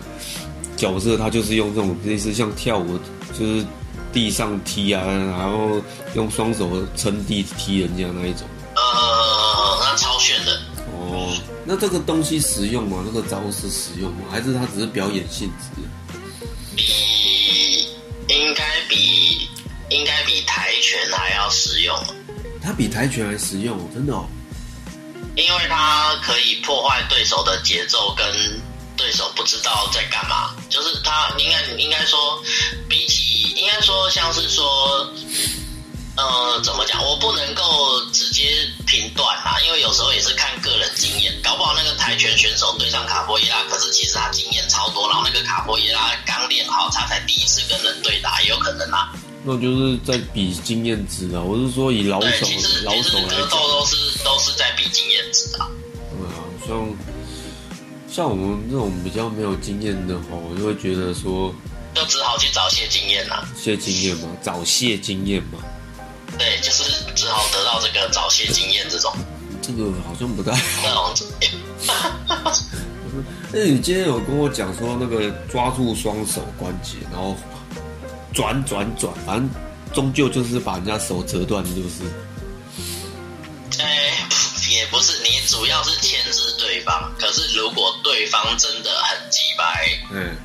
[0.77, 2.99] 角色，他就是用这种类似像跳舞，
[3.39, 3.65] 就是
[4.13, 5.81] 地上踢啊，然后
[6.15, 8.47] 用双手撑地踢人家那一种。
[8.75, 10.61] 呃，那超炫的。
[10.93, 11.35] 哦，
[11.65, 13.03] 那这个东西实用吗？
[13.07, 14.19] 那个招式实用吗？
[14.31, 15.83] 还是它只是表演性质？
[16.77, 17.89] 比
[18.29, 19.49] 应该比
[19.89, 21.97] 应该比跆拳还要实用，
[22.63, 24.27] 它比跆拳还实用，真的哦。
[25.37, 28.27] 因为它可以破坏对手的节奏，跟
[28.97, 30.57] 对手不知道在干嘛。
[30.69, 32.43] 就是他应该应该说，
[32.89, 35.09] 比起应该说像是说，
[36.17, 37.05] 呃，怎么讲？
[37.05, 41.33] 我不能够直接评断啦，因为有时候也是看个人经验。
[41.43, 49.13] 搞不好那个跆拳选手对上卡波耶拉，可是其实他经验超多，然后那个卡波耶拉刚练好，他才第一次跟人对打，也有可能啊。
[49.45, 51.41] 那就是在比经验值啊。
[51.41, 52.47] 我是说以老对，手
[52.85, 55.69] 老手来讲，格斗都是都是在比经验值啊。
[56.11, 56.77] 对啊，像
[58.17, 61.55] 像我们这种比较没有经验的话，我就会觉得说
[61.95, 63.47] 就只好去找些经验啦。
[63.55, 65.59] 些经验嘛，找些经验嘛，
[66.39, 69.13] 对，就是只好得到这个找些经验这种
[69.61, 71.53] 这个好像不太那种经验。
[73.53, 77.37] 但 是你今天有跟我讲说那个抓住双手关节，然后
[78.33, 79.51] 转转转，反正
[79.93, 82.01] 终究就是把人家手折断，就是。
[85.57, 87.11] 主要是牵制对方。
[87.19, 90.37] 可是如果对方真的很鸡白，嗯，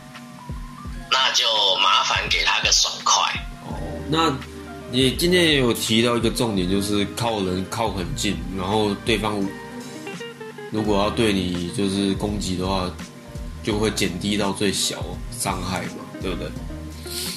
[1.12, 1.46] 那就
[1.84, 3.22] 麻烦给他个爽快。
[3.68, 3.76] 哦，
[4.10, 4.34] 那
[4.90, 9.46] 你今天也有提到一个重点，就是靠人靠很近，然后对方
[10.72, 12.90] 如果要对你就是攻击的话，
[13.62, 15.04] 就会减低到最小
[15.38, 16.50] 伤害嘛，对不对？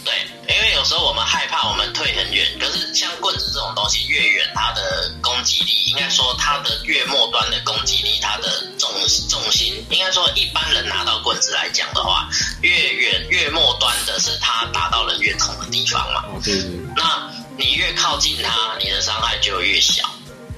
[0.05, 8.91] 对，因为有时候我们害怕我们退很远，可是像棍子这种东西，越远它的攻击力，应该说它的越末端的攻击力，它的重
[9.31, 12.29] 重心，应该说一般人拿到棍子来讲的话，
[12.61, 16.25] 越远越末端的是它打到人越痛的地方嘛。
[16.29, 20.05] 哦，对对对，那你越靠近它，你的伤害就越小。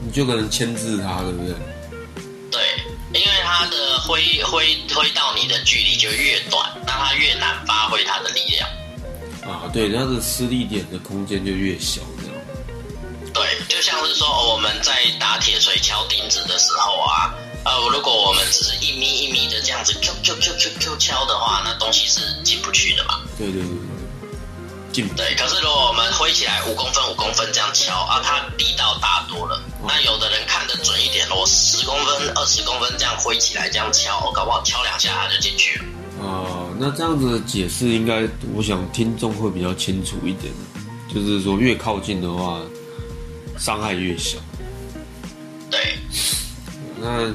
[0.00, 1.54] 你就可能牵制它，对不对？
[2.50, 8.68] 对，因为它的挥挥挥到你的距离就越短，那它越难发挥它的力量。
[9.46, 12.34] 啊，对，它的私立点的空间就越小，这样。
[13.32, 23.20] 对，就像是说我们在打铁锤敲钉子的时候啊，啊，如果我们只是一米一米的这样子敲敲敲敲敲敲的话，那东西是进不去的嘛。
[23.38, 25.08] 对对对对，进。
[25.14, 29.62] 对，可是如果我们挥起来五公分五公分这样敲啊，它力道大多了。
[29.86, 35.84] 那有的人看得准一点，我十公分二十公分这样挥起来这样敲，我搞不好敲两下它就进去了。
[36.18, 40.52] 哦，那这样子的解释应该，我想听众会比较清楚一点。
[41.12, 42.60] 就是说，越靠近的话，
[43.58, 44.38] 伤害越小。
[45.70, 45.98] 对，
[47.00, 47.34] 那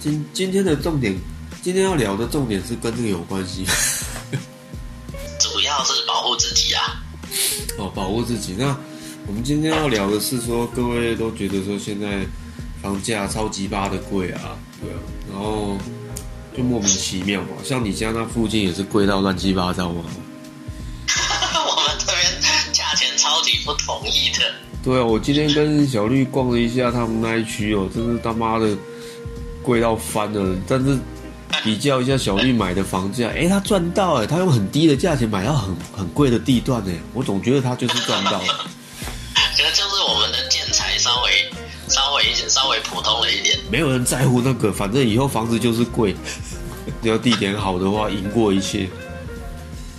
[0.00, 1.14] 今今天的重点，
[1.62, 3.64] 今天要聊的重点是跟这个有关系。
[5.38, 7.02] 主要是保护自己啊。
[7.78, 8.54] 哦，保护自己。
[8.58, 8.76] 那
[9.26, 12.26] 我们今天要聊的是说，各位都觉得说现在
[12.82, 14.98] 房价超级八的贵啊，对啊，
[15.30, 15.76] 然后
[16.56, 17.48] 就莫名其妙嘛。
[17.64, 20.02] 像你家那附近也是贵到乱七八糟嘛。
[21.54, 24.44] 我们这边价钱超级不统一的。
[24.82, 28.76] 对啊，我今天跟小绿逛了一下他们那一区哦，真是他妈的
[29.62, 30.56] 贵到翻了。
[30.68, 30.98] 但是
[31.62, 38.38] 比较一下小绿买的房价，哎，他赚到哎，他用很低的价钱买到很很贵的地段哎，我总觉得他就是赚到。
[38.40, 38.46] 可
[42.54, 43.58] 稍微普通了一点。
[43.68, 46.14] 没有人在乎那个，反正以后房子就是贵，
[47.02, 48.88] 只 要地点好的话，赢过一切。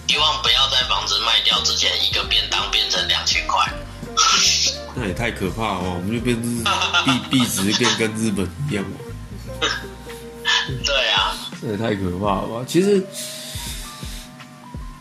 [0.07, 3.69] 希望不要在房子卖掉之前，一个便当变成两千块。
[4.95, 6.63] 那也太可怕了，我们就变日
[7.03, 8.85] 币 币值变跟日本一样
[10.85, 12.63] 对啊，这也太可怕了吧？
[12.65, 13.03] 其实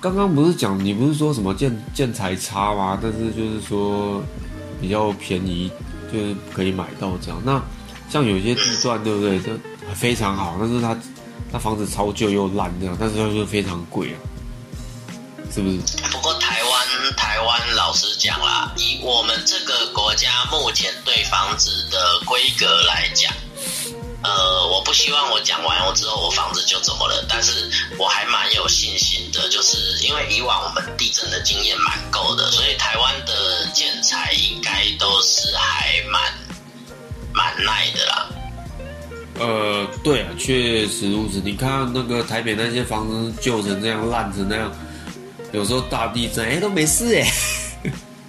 [0.01, 2.99] 刚刚不是讲你不是说什么建建材差吗？
[3.01, 4.21] 但是就是说
[4.81, 5.71] 比较便宜，
[6.15, 7.43] 就是可以买到这样。
[7.45, 7.61] 那
[8.09, 9.41] 像有些地段对不对？
[9.41, 9.51] 就
[9.95, 10.97] 非常好，但是它
[11.53, 14.17] 它房子超旧又烂这样，但是它就非常贵啊，
[15.53, 15.79] 是不是？
[16.11, 23.33] 不过台湾台湾老实讲啦，以我们这个国家目前对房子的规格来讲，
[24.25, 36.33] 呃，我不希望我讲完我之后我房子就怎么了，但是我还蛮有信心的，就是因为以往我们地震的经验蛮够的，所以台湾的建材应该都是还蛮
[37.35, 38.31] 蛮耐的啦。
[39.39, 41.43] 呃，对啊，确实如此。
[41.45, 44.73] 你看那个台北那些房子旧成这样、烂成那样，
[45.53, 47.31] 有时候大地震，哎，都没事 哎，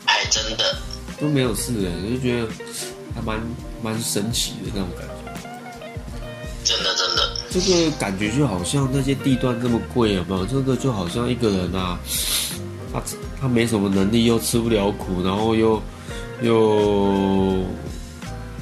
[0.05, 0.75] 还，真的
[1.21, 2.47] 都没有事哎，就觉得
[3.15, 3.39] 还蛮
[3.81, 5.14] 蛮神奇的那种感觉。
[6.65, 10.45] 真的真的，这个感觉就好像那些地段这么贵，有没有？
[10.45, 11.99] 这个就好像一个人啊，
[12.91, 13.01] 他
[13.39, 15.81] 他没什么能力，又吃不了苦，然后又
[16.41, 17.63] 又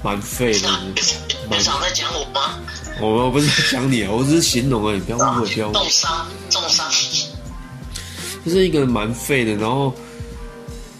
[0.04, 0.70] 蛮废的。
[1.50, 2.60] 你常在讲我吗？
[3.00, 5.80] 我我不是在讲你啊，我只是形容而已，不要误会，不要误会。
[5.80, 6.86] 重伤，重伤。
[8.46, 9.94] 就是一个人蛮废的，然后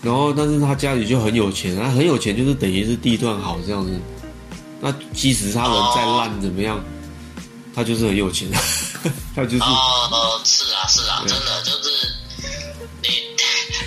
[0.02, 3.92] 然后但是他家里就很有钱，他很有钱，就是等于是地段好这样子。
[4.86, 6.84] 那即使他人再烂怎么样，
[7.74, 8.50] 他就是很有钱，
[9.34, 9.64] 他就是。
[9.64, 11.90] 哦，是啊，是啊，真的就是
[13.02, 13.08] 你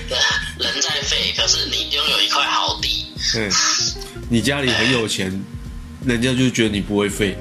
[0.65, 3.07] 人在废，可是你拥有一块好地。
[3.35, 3.51] 对，
[4.31, 5.31] 你家里很有钱，
[6.07, 7.37] 人家就觉得你不会废。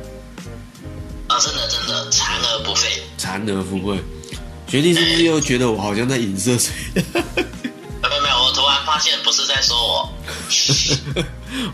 [1.29, 3.01] 啊，真的真的，残而不废。
[3.17, 3.97] 残而不会。
[4.67, 6.73] 学弟是不是又觉得我好像在影射谁？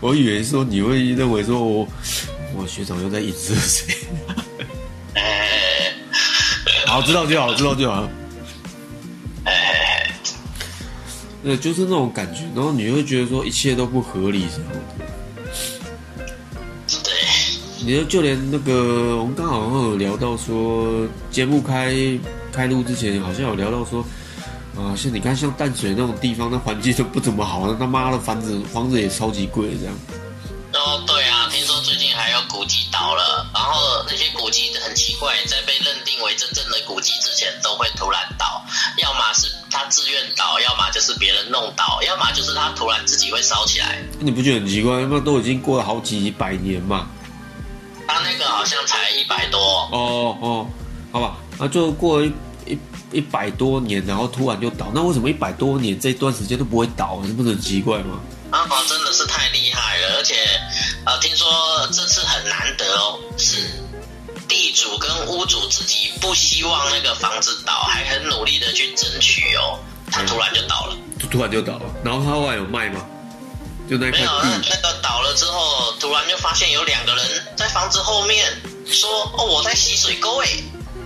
[0.10, 1.88] 我以为说你会认为说我
[2.54, 3.94] 我学长又在影射谁？
[5.14, 5.92] 哎，
[6.86, 8.08] 好，知道就好，知道就好。
[9.44, 10.10] 哎，
[11.44, 15.04] 呃，就是那种感觉，然后你会觉得说一切都不合理，什么的。
[17.02, 17.12] 对，
[17.84, 21.94] 你就就连那个我们刚好好像有聊到说节目开
[22.52, 24.04] 开录之前，好像有聊到说。
[24.76, 29.94] 啊，像你看，像淡水那种地方，那环境都不怎么好，那他妈的房子房子也超级贵，这样。
[30.72, 38.64] 哦，对啊，听说最近还有古迹倒了，然后那些古迹很奇怪，在被认定为真正的古迹之前，都会突然倒，
[38.96, 44.02] 要么是他自愿倒，要么就是别人弄倒，要么就是他突然自己会烧起来。
[44.18, 45.04] 你不觉得很奇怪？
[45.10, 47.10] 那都已经过了好几百年嘛。
[48.08, 49.60] 他那个好像才一百多。
[49.92, 50.66] 哦哦，
[51.12, 52.22] 好吧，那就过
[53.12, 57.20] 一百多年，然后突然就倒，那为什么一百多年这段时间都不会倒？
[57.26, 58.20] 这不是很奇怪吗？
[58.50, 60.34] 啊，真的是太厉害了，而且
[61.06, 61.48] 呃，听说
[61.92, 63.56] 这次很难得哦，是
[64.48, 69.78] 地主跟屋主自己不希望那个房子倒，还很努力的去争取哦，
[70.10, 71.82] 他突然就倒了，就突然就倒了。
[72.04, 73.04] 然后他后来有卖吗？
[73.90, 77.24] 就那块没有，那地，那个倒了之后，突然就发现有两个人
[77.56, 78.46] 在房子后面
[78.86, 80.48] 说：“哦，我在洗水沟。”哎，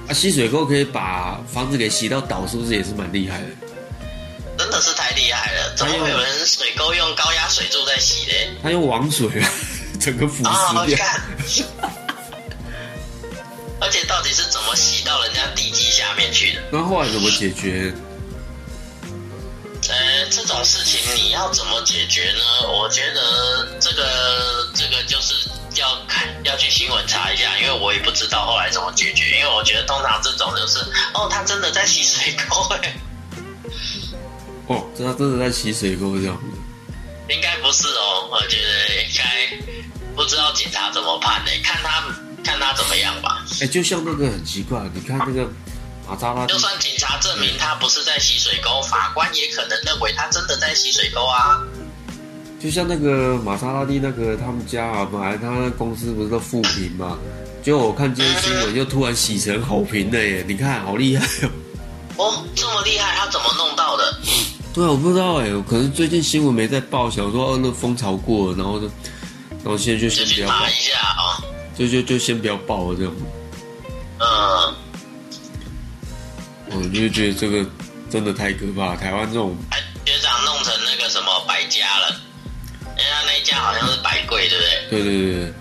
[0.08, 3.46] 啊，吸水沟可以把房子给洗到倒，是不是也是蛮厉害的？
[4.58, 5.74] 真的是太厉害了！
[5.76, 8.48] 怎么会有人水沟用高压水柱在洗嘞？
[8.62, 9.50] 他用网水啊，
[10.00, 10.96] 整个腐啊，蚀掉。
[10.96, 11.20] 看，
[13.80, 16.62] 而且到底是怎么洗到人家地基下面去的？
[16.72, 17.92] 那后来怎么解决？
[19.88, 22.68] 呃，这种事情你要怎么解决呢？
[22.68, 25.34] 我觉得这个这个就是
[25.78, 29.38] 要要看要去新闻查一下，因为我也不知道后来怎么解决。
[29.38, 30.78] 因为我觉得通常这种就是
[31.14, 32.96] 哦，他真的在洗水沟哎，
[34.66, 36.36] 哦，这他真的在洗水沟这样。
[37.28, 39.24] 应该不是哦，我觉得应该
[40.14, 41.50] 不知道警察怎么判呢？
[41.62, 42.02] 看他
[42.44, 43.44] 看他怎么样吧。
[43.60, 45.48] 哎，就像那个很奇怪，你看那个
[46.08, 51.60] 马扎拉就，算警察证明他不是在洗水沟，法官也可能认为他真的在洗水沟啊。
[52.58, 57.18] 就像那个玛莎拉蒂那个他们家啊，本来他那公司不是都负评嘛，
[57.62, 60.44] 结果我看今天新闻又突然洗成好评了耶！
[60.48, 61.50] 你看好厉害哦。
[62.16, 64.18] 哦，这么厉害，他怎么弄到的？
[64.72, 68.86] 对啊，我不知道哎，可能最近新闻没在报，想说哦那风潮过了，然后就，
[69.62, 71.44] 然后现在就就先不要报，一下哦。
[71.76, 73.12] 就就就先不要报了这样。
[74.18, 74.74] 嗯，
[76.70, 77.64] 我就觉得这个
[78.08, 79.54] 真的太可怕，台湾这种
[84.90, 85.32] 对不对？
[85.32, 85.52] 对。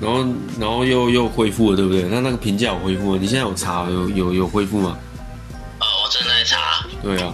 [0.00, 0.24] 然后，
[0.58, 2.02] 然后又又恢复了，对不对？
[2.02, 3.20] 那那个评价有恢复了？
[3.20, 4.98] 你现在有查有有有恢复吗？
[5.78, 6.84] 呃，我正在查。
[7.02, 7.32] 对啊。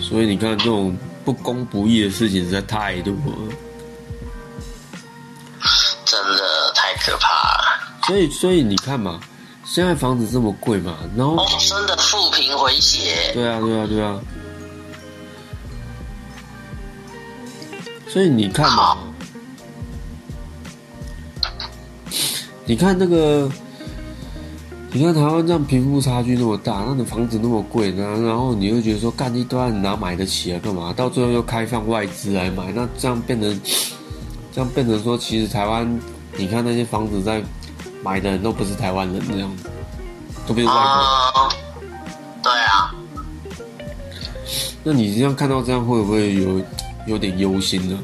[0.00, 3.54] 所以你看，这种不公不义的事情实在太多了。
[6.04, 8.06] 真的太可怕了！
[8.06, 9.20] 所以，所以你看嘛，
[9.64, 14.20] 现在房子这么贵嘛，然后哦，真的负评回血，对啊，对啊，对啊。
[18.14, 18.96] 所以你看嘛，
[22.64, 23.50] 你看那个，
[24.92, 30.60] 你看台湾这样贫富差距那么大，那你房子那么贵，然后然后你又觉得说干一段哪买得起啊？
[30.62, 30.92] 干嘛？
[30.92, 33.60] 到最后又开放外资来买，那这样变成，
[34.52, 36.00] 这样变成说，其实台湾，
[36.36, 37.42] 你看那些房子在
[38.00, 39.50] 买的人都不是台湾人这样，
[40.46, 40.86] 都不是外国人。
[40.86, 41.50] 啊、
[42.44, 42.94] 对啊，
[44.84, 46.62] 那你这样看到这样会不会有
[47.06, 47.98] 有点忧心了？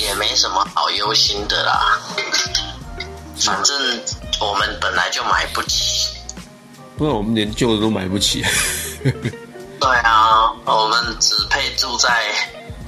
[0.00, 2.00] 也没什么好忧心的啦。
[3.38, 3.76] 反正
[4.40, 6.16] 我们本来就买不起。
[6.96, 8.42] 不然我们连旧的都买不起。
[9.02, 12.08] 对啊，我们只配住在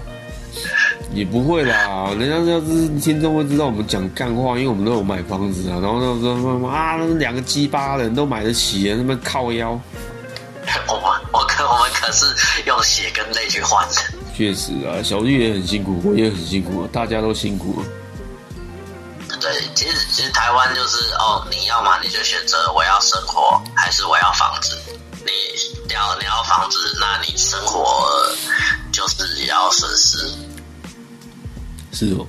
[1.14, 5.78] 也不会啦，人家要是听众会知道我们讲干话，因为我们都有买房子啊。
[5.81, 9.78] 然后那时候啊，那两个鸡巴人都买得起，那边靠腰。
[12.00, 12.24] 可是
[12.66, 13.96] 用血跟泪去换的。
[14.34, 17.82] 确实啊，小绿也很辛苦，我也很辛苦，大家都辛苦。
[19.40, 24.76] 对，其实其实台湾就是哦，你要嘛你就选择我要生活还是我要房子。
[25.87, 28.08] 你要你要房子，那你生活
[28.92, 30.18] 就是要损失。
[31.92, 32.26] 是哦，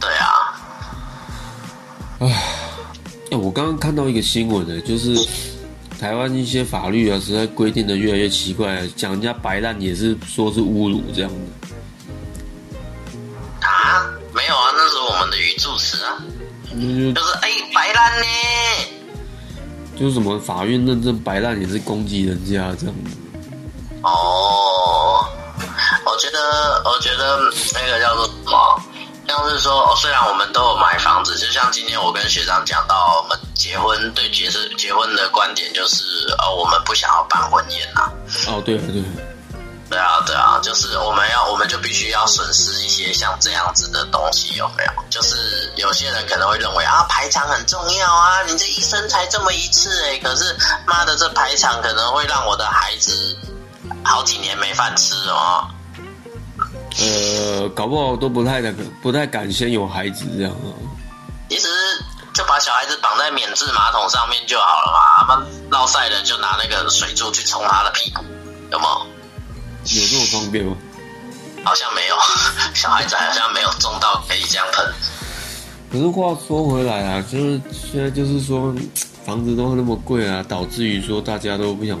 [0.00, 0.60] 对啊，
[3.30, 5.14] 哎，我刚刚看到一个新闻呢，就是
[5.98, 11.36] 台湾一些法律啊，实在规定的越来越奇怪，讲人家白烂也是说是侮辱这样的。
[13.66, 16.22] 啊，没有啊，那是我们的语助词啊，
[16.70, 18.26] 就是就是哎、白烂呢。
[19.98, 23.10] 就是什么法院认证白烂也是攻击人家这样的。
[24.02, 25.26] 哦，
[26.06, 28.82] 我觉得，我觉得那个叫做什么？
[29.28, 36.04] 像是说，哦，虽然我们都有买房子，就像今天我跟学长讲到，我们结婚对结是结婚的观点就是，
[36.38, 38.10] 呃，我们不想要办婚宴呐、
[38.48, 39.04] 哦，对啊，对啊，
[39.90, 44.90] 对啊，对啊，就是我们要，我们就必须要损失一些像这样子的东西，有没有？
[45.10, 53.36] 就是有些人可能会认为啊，排场很重要啊，你这一生才这么一次哎，可是妈的，这排场可能会让我的孩子
[54.04, 55.68] 好几年没饭吃哦。
[57.00, 60.72] 呃，搞不好都不太敢，不太敢先有孩子这样啊。
[61.48, 61.68] 其实
[62.34, 68.22] 就把小孩子绑在免治马桶上面就好了嘛，他们落晒了就拿那个水柱去冲他的屁股，
[68.72, 69.06] 有没有？
[70.00, 70.76] 有这么方便吗？
[71.64, 72.16] 好像没有，
[72.74, 74.84] 小孩子好像没有重到可以这样喷。
[75.90, 78.74] 可是话说回来啊，就是现在就是说，
[79.24, 81.98] 房子都那么贵啊，导致于说大家都不想，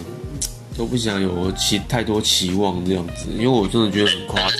[0.78, 4.50] 都不想有期太多期望这样子，因为我真的觉得很夸张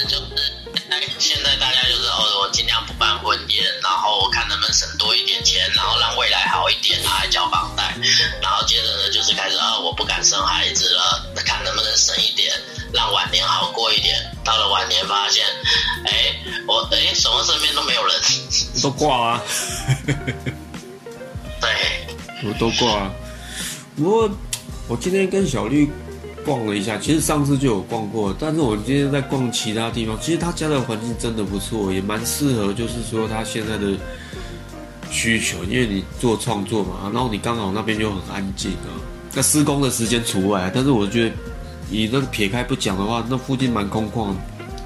[1.17, 7.97] 现在大家就是哦，我尽量不办婚宴，然后我看能不能省多一点钱，然后让未来好一点，拿来交房贷，
[8.43, 12.53] 然后接着呢就是开始啊，我不敢生孩子了，那看能不能省一点，
[12.93, 14.17] 让晚年好过一点。
[14.45, 15.45] 到了晚年发现，
[16.07, 16.35] 哎，
[16.67, 18.15] 我哎什么身边都没有人，
[18.83, 19.43] 都挂啊，
[21.61, 21.71] 对，
[22.45, 23.13] 我都挂啊。
[23.97, 24.31] 不过
[24.89, 25.91] 我今天跟小绿
[26.49, 33.93] 逛了一下，其实上次就有逛过，但是我今天在逛其他地方，其实他家的环境真的不错，也蛮适合，就是说他现在的
[35.11, 38.97] 需求，因为你做创作嘛，然后你刚好那边又很安静啊，
[39.35, 41.37] 那施工的时间除外，但是我觉得
[41.91, 44.33] 你那个撇开不讲的话，那附近蛮空旷，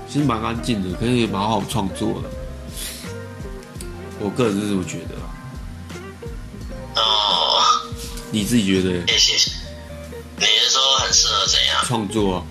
[0.08, 2.28] 其实蛮安静的，可以蛮好创作的。
[4.18, 5.30] 我个人是这么觉得啊，
[6.96, 7.62] 哦，
[8.32, 9.51] 你自己觉得谢谢。
[10.93, 12.43] 你是说很适合怎样创作啊？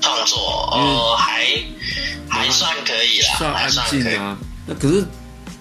[0.00, 0.38] 创作？
[0.72, 1.46] 哦，还
[2.28, 3.90] 还算可以啦，还算安。
[3.90, 4.36] 静啊。
[4.66, 5.04] 那可是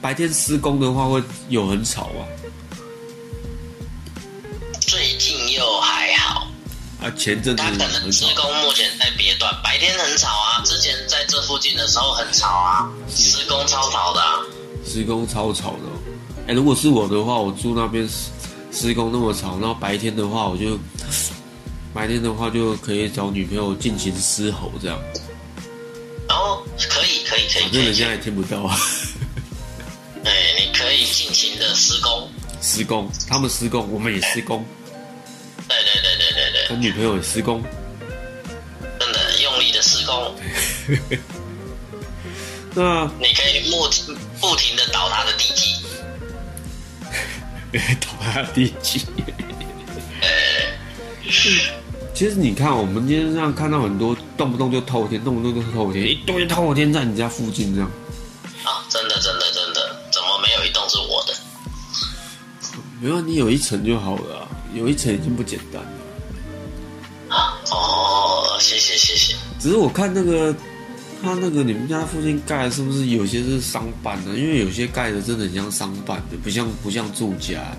[0.01, 2.23] 白天施工的话，会有很吵啊。
[4.81, 6.47] 最近又还好，
[7.01, 8.25] 啊，前阵子他可能施。
[8.36, 10.61] 工目前在别段，白天很吵啊。
[10.63, 14.39] 之前在这附近的时候很吵啊，施工超吵的、啊。
[14.86, 15.99] 施工超吵的、哦。
[16.47, 18.29] 哎、如果是我的话，我住那边施
[18.71, 20.77] 施工那么吵，然后白天的话，我就
[21.93, 24.99] 白天的话就可以找女朋友尽情嘶吼这样，
[26.27, 28.77] 然后可以可以可以反正人家也听不到啊。
[30.25, 32.29] 哎，你可以尽情的施工。
[32.61, 34.65] 施工，他们施工，我们也施工，
[35.67, 37.61] 对对对对对对，跟女朋友也施工。
[38.99, 40.35] 真的用力的施工，
[42.73, 45.75] 那你可以不停不停的倒他的地基。
[47.99, 49.05] 倒他的地基。
[50.21, 50.27] 呃，
[52.14, 57.89] 其实你看，我们今天这样看到很多动不动就偷天，动不动就偷天，一堆偷天在你家附近这样。
[58.64, 61.34] 啊，真的真的真的，怎么没有一栋是我的？
[63.01, 67.36] 没有，你有一层就好了啊、有一层已经不简单了。
[67.36, 69.36] 啊，哦，谢谢谢谢。
[69.59, 70.55] 只是我看那个，
[71.22, 74.36] 他那个你们家附近盖的是不是有些是商办的？
[74.36, 77.76] 因为有些盖的真的很像商办的，不像不像住家。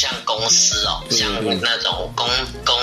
[0.00, 1.30] 像公司哦，对像
[1.60, 2.26] 那种公
[2.64, 2.74] 公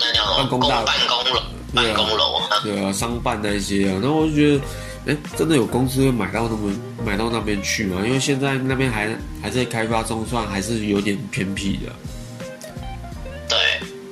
[0.00, 0.36] 那叫什么？
[0.38, 1.42] 办公办公楼、
[1.74, 2.48] 办公楼啊。
[2.62, 4.56] 对啊，商办那些啊，然后我就觉
[5.04, 6.72] 得，哎，真的有公司会买到那么
[7.04, 8.00] 买到那边去吗？
[8.06, 11.92] 因为现在那边还还在开发中，算还是有点偏僻的。
[13.50, 13.58] 对，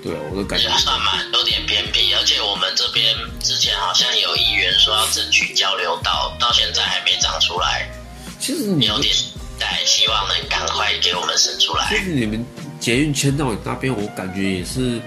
[0.03, 0.69] 对啊，我都感觉。
[0.69, 7.89] 也算蛮有点偏僻，而且我们这边之前好像有议员说要争取交流道，到现在还没长出来，
[8.39, 9.15] 其实你有点
[9.59, 11.24] 在，希望能赶快给我
[11.91, 12.05] 们生出其。
[12.05, 12.45] 实你们
[12.81, 15.01] 捷运迁到那边，我感觉也是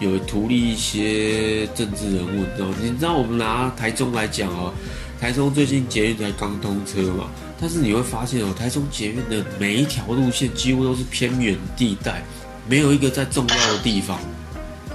[0.00, 2.68] 有图利一些政治人物，你知道？
[2.80, 4.72] 你知道我们拿台中来讲哦，
[5.20, 7.28] 台中最近捷运才刚通车嘛，
[7.60, 12.22] 但是你会发现哦，台中捷运的每一条路线几乎都是偏远地带，
[12.68, 14.18] 没有一个在重要的地方，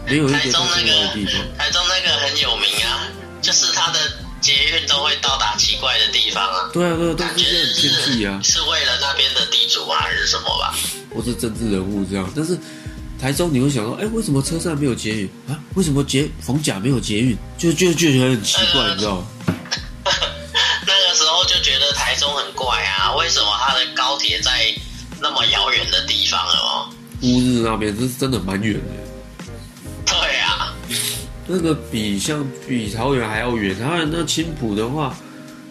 [0.08, 1.34] 没有一个在重要的地方。
[1.58, 3.10] 台中那个很有名啊，
[3.42, 4.00] 就是它的
[4.44, 6.70] 捷运都会到达奇怪的地方啊。
[6.74, 9.96] 对啊，对啊，都感觉是很偏僻啊，是为了那边的地主吗？
[9.96, 10.76] 还是什么吧？
[11.16, 12.30] 或是政治人物这样。
[12.36, 12.58] 但是
[13.20, 15.58] 台中你会想说，哎，为什么车站没有捷运啊？
[15.76, 17.38] 为什么捷逢甲没有捷运？
[17.58, 19.28] 就就就觉得很奇怪，你知道吗？
[20.86, 24.76] 那个时候就觉得台中很怪啊，为什么它的高铁在
[25.22, 26.90] 那么遥远的地方哦？
[27.22, 28.92] 乌日那边这是真的蛮远的，
[31.48, 33.78] 那个比像比桃园还要远。
[33.80, 35.16] 桃园那青浦的话，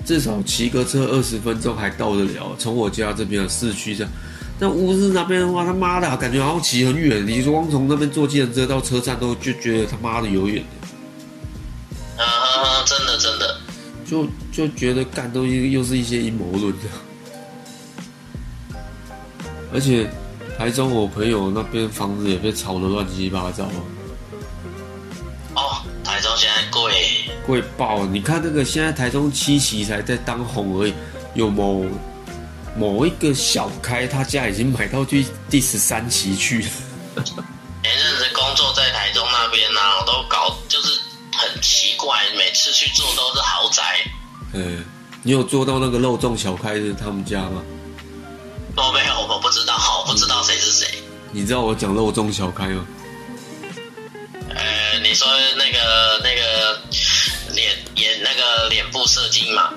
[0.04, 4.12] 至少骑个车二十分钟还到得了，从我家这边的市区这样。
[4.58, 7.26] 但乌日那边的话，他妈的，感觉好像骑很远。
[7.26, 10.68] 你光从那边坐计程车到车站都就觉得他妈的有远的，
[12.18, 12.22] 嗯，
[12.86, 13.56] 真的真的，
[14.04, 16.80] 就就觉得干东西又是一些阴谋论的。
[19.72, 20.08] 而且
[20.58, 23.66] 台中我朋友那边房子也被炒得乱七八糟。
[27.46, 28.04] 贵，贵爆！
[28.06, 30.94] 你看那个现在台中七期才在当红而已，
[31.34, 31.84] 有某
[32.76, 36.68] 某一个小开，他家已经买到去第十三期去了。
[37.84, 41.00] 前阵子工作在台中那边呢、啊，我都搞就是
[41.36, 43.82] 很奇怪，每次去住都是豪宅，
[44.52, 44.84] 嗯，
[45.22, 47.62] 你有做到那个肉粽小开的他们家吗？
[48.76, 50.88] 我没有，我不知道，我不知道谁是谁。
[51.30, 52.86] 你知道我讲肉粽小开吗？
[54.48, 55.26] 呃，你说
[59.02, 59.70] 部射精嘛？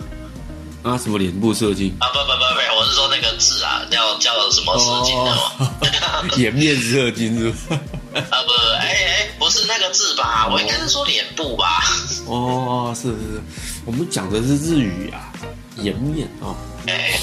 [0.83, 1.91] 啊，什么脸部射精？
[1.99, 5.41] 啊不不不不，我是说那个字啊，叫叫什么射精的嘛？
[5.57, 7.81] 哦， 颜面射精是吧？
[8.13, 10.47] 啊不，哎哎，不是那个字吧？
[10.51, 11.65] 我应该是说脸部吧？
[12.29, 13.41] 哦，是是是，
[13.83, 15.33] 我们讲的是日语啊，
[15.77, 16.55] 颜面哦，
[16.85, 17.19] 哎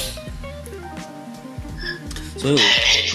[2.36, 3.06] 所以我哎，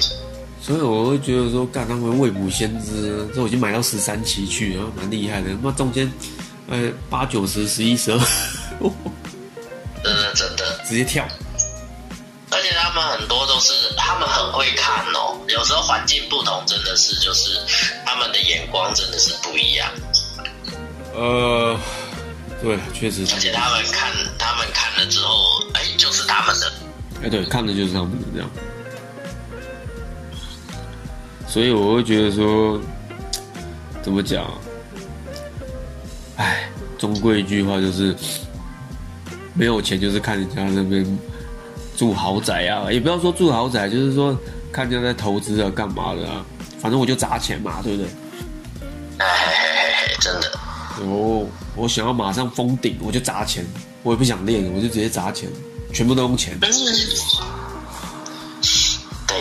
[0.62, 5.50] 所以我会觉得说，干他们未卜先知，这我已经买到十三期去，然后蛮厉害的。
[5.62, 6.10] 那中间，
[6.70, 8.20] 呃，八九十、十一、十二，
[10.04, 11.28] 真的真的，直接跳。
[12.50, 17.60] 而且他们很多都是他们很会看哦，有时候环境不同，真的是就是
[18.06, 19.90] 他们的眼光真的是不一样，
[21.14, 21.78] 呃，
[22.62, 23.24] 对，确实。
[23.34, 26.72] 而且他们看他们看了之后，哎，就是他们的。
[27.24, 28.50] 哎，对，看的就是他们的这样。
[31.50, 32.80] 所以我会觉得说，
[34.02, 34.50] 怎么讲？
[36.38, 38.16] 哎，终归一句话就是，
[39.58, 41.20] 没有钱就是看人家那边
[41.98, 44.38] 住豪宅啊，也不要说住豪宅，就是说
[44.72, 46.46] 看人家在投资啊，干嘛的啊？
[46.80, 48.12] 反正我就砸钱嘛，对不对？
[49.18, 50.52] 哎，真的。
[51.02, 53.66] 哦，我想要马上封顶，我就砸钱。
[54.04, 55.50] 我也不想练，我就直接砸钱，
[55.92, 56.58] 全部都用钱。
[56.60, 56.70] 对，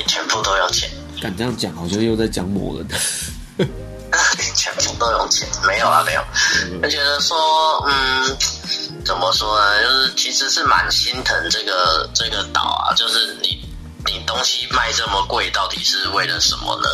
[0.07, 0.91] 全部都用钱。
[1.21, 2.89] 敢这样讲，好像又在讲某人。
[4.55, 6.23] 全部都用钱，没有啊，没有。
[6.83, 7.37] 就觉得说，
[7.87, 8.37] 嗯，
[9.07, 9.83] 怎么说呢？
[9.83, 12.93] 就是其实是蛮心疼这个这个岛啊。
[12.95, 13.65] 就是你
[14.05, 16.89] 你东西卖这么贵，到底是为了什么呢？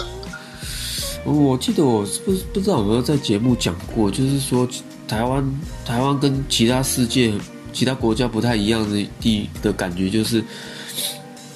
[1.24, 4.68] 我记得我是不是不知道有没有在节目讲过，就是说
[5.08, 7.32] 台湾台湾跟其他世界
[7.72, 10.44] 其他国家不太一样的地的感觉，就是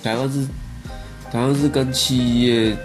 [0.03, 0.47] 台湾是
[1.31, 2.77] 台湾是跟企业。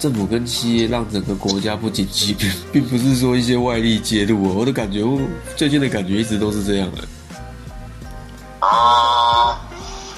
[0.00, 4.42] 政府跟企业让整个国家不景气， 并并不是说一些外力介入。
[4.58, 5.04] 我的感觉，
[5.56, 8.66] 最近的感觉一直都是这样的。
[8.66, 9.60] 啊，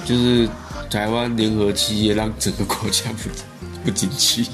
[0.05, 0.49] 就是
[0.89, 3.29] 台湾联合企业让整个国家不
[3.83, 4.49] 不景气。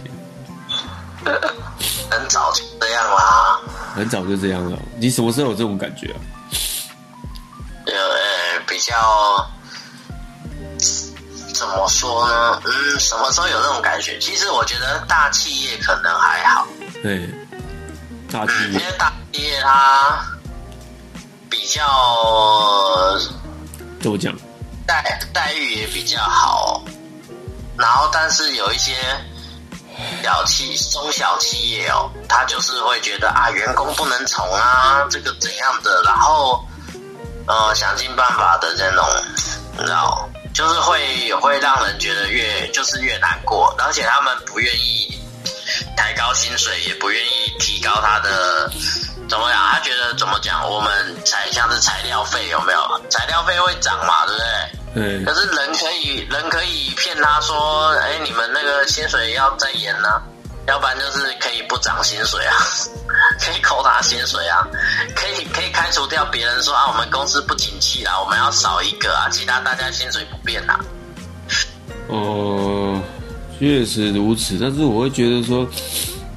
[1.24, 3.62] 很早就这样啦。
[3.94, 4.80] 很早就这样了。
[4.98, 6.18] 你什么时候有这种感觉啊？
[7.86, 7.94] 呃，
[8.68, 8.96] 比较。
[11.60, 12.62] 怎么说呢？
[12.64, 14.18] 嗯，什么时候有那种感觉？
[14.18, 16.66] 其实我觉得大企业可能还好。
[17.04, 17.30] 对，
[18.32, 20.26] 大企业，因为大企业它
[21.50, 21.84] 比较
[24.00, 24.34] 怎么讲？
[24.88, 26.82] 待待遇也比较好。
[27.78, 28.96] 然后，但是有一些
[30.24, 36.02] 小企、中小企业哦，他就是会觉得啊，员工不能从啊，这个怎样的？
[36.04, 36.64] 然后，
[37.48, 39.06] 呃，想尽办法的这种，
[39.78, 40.30] 你知道。
[40.54, 45.18] 就是会会让人觉得越就是越难过，而且他们不愿意
[45.96, 48.70] 抬高薪水，也不愿意提高他的
[49.30, 49.60] 怎么样？
[49.72, 50.68] 他觉得怎么讲？
[50.70, 53.02] 我们材像是材料费有没有？
[53.10, 54.48] 材料费会涨嘛，对不对？
[54.96, 55.26] 嗯。
[55.26, 60.22] 可是人可以人可以骗他说，哎，你们那个薪水要再延呢，
[60.70, 62.56] 要不然就是可以不涨薪水啊。
[63.40, 64.68] 可以扣他薪水啊，
[65.16, 70.80] 可以可以开除掉别人说啊，我们公司不景气啦，我们要少一个啊，其他大家薪水不变啦。
[72.08, 73.02] 哦，
[73.58, 75.68] 确实如此，但是我会觉得说，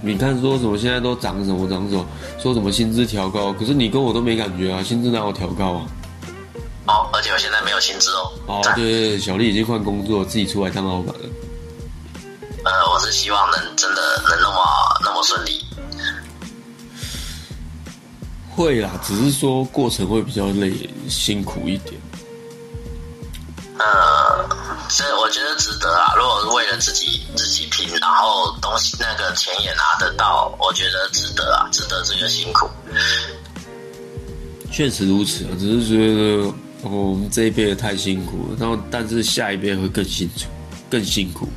[0.01, 2.07] 你看说什么现在都涨什么涨什么，
[2.41, 5.87] 说什么薪资调高，可是你跟我都没感觉啊，薪资哪有调高啊？
[6.87, 8.33] 哦，而且我现在没有薪资哦。
[8.47, 11.29] 哦，对对，小丽已经换工作，自己出来当老板了。
[12.65, 14.63] 呃，我是希望能真的能那么
[15.05, 15.65] 那么顺利。
[18.55, 22.01] 会啦，只是说过程会比较累，辛苦一点。
[23.79, 24.47] 呃，
[24.89, 26.15] 这我觉得值得啊。
[26.17, 32.69] 如果是为了自己自己拼，然后东西那个钱也拿得到，我觉得值得啊，值得这个辛苦。
[34.71, 40.45] 确实如此啊，只是觉得我们这一辈太辛苦了，然后但是下一辈会更辛苦，
[40.89, 41.49] 更辛苦。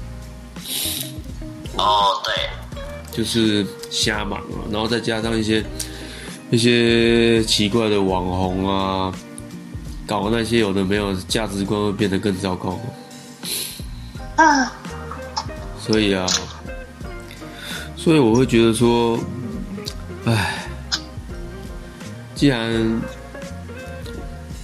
[1.77, 5.63] 哦，对，就是瞎忙啊，然后再加上一些。
[6.51, 9.11] 一些奇怪的网红啊，
[10.05, 12.79] 搞那些有的没有，价值观会变得更糟糕。
[14.35, 14.71] 啊，
[15.81, 16.23] 所以啊，
[17.97, 19.19] 所以我会觉得说，
[20.25, 20.67] 唉，
[22.35, 23.01] 既然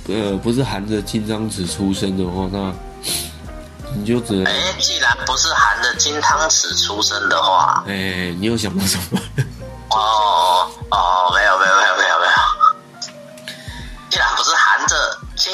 [0.07, 2.71] 呃不是含着金汤匙出生的话，那
[3.95, 4.45] 你就只能……
[4.45, 9.19] 哎，既然不是含着金汤匙出生的话，哎，你有想到什么？
[9.89, 12.31] 哦哦，没有没有没有没有没有，
[14.09, 15.53] 既然不是含着金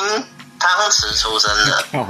[0.59, 2.05] 汤匙出生的， 我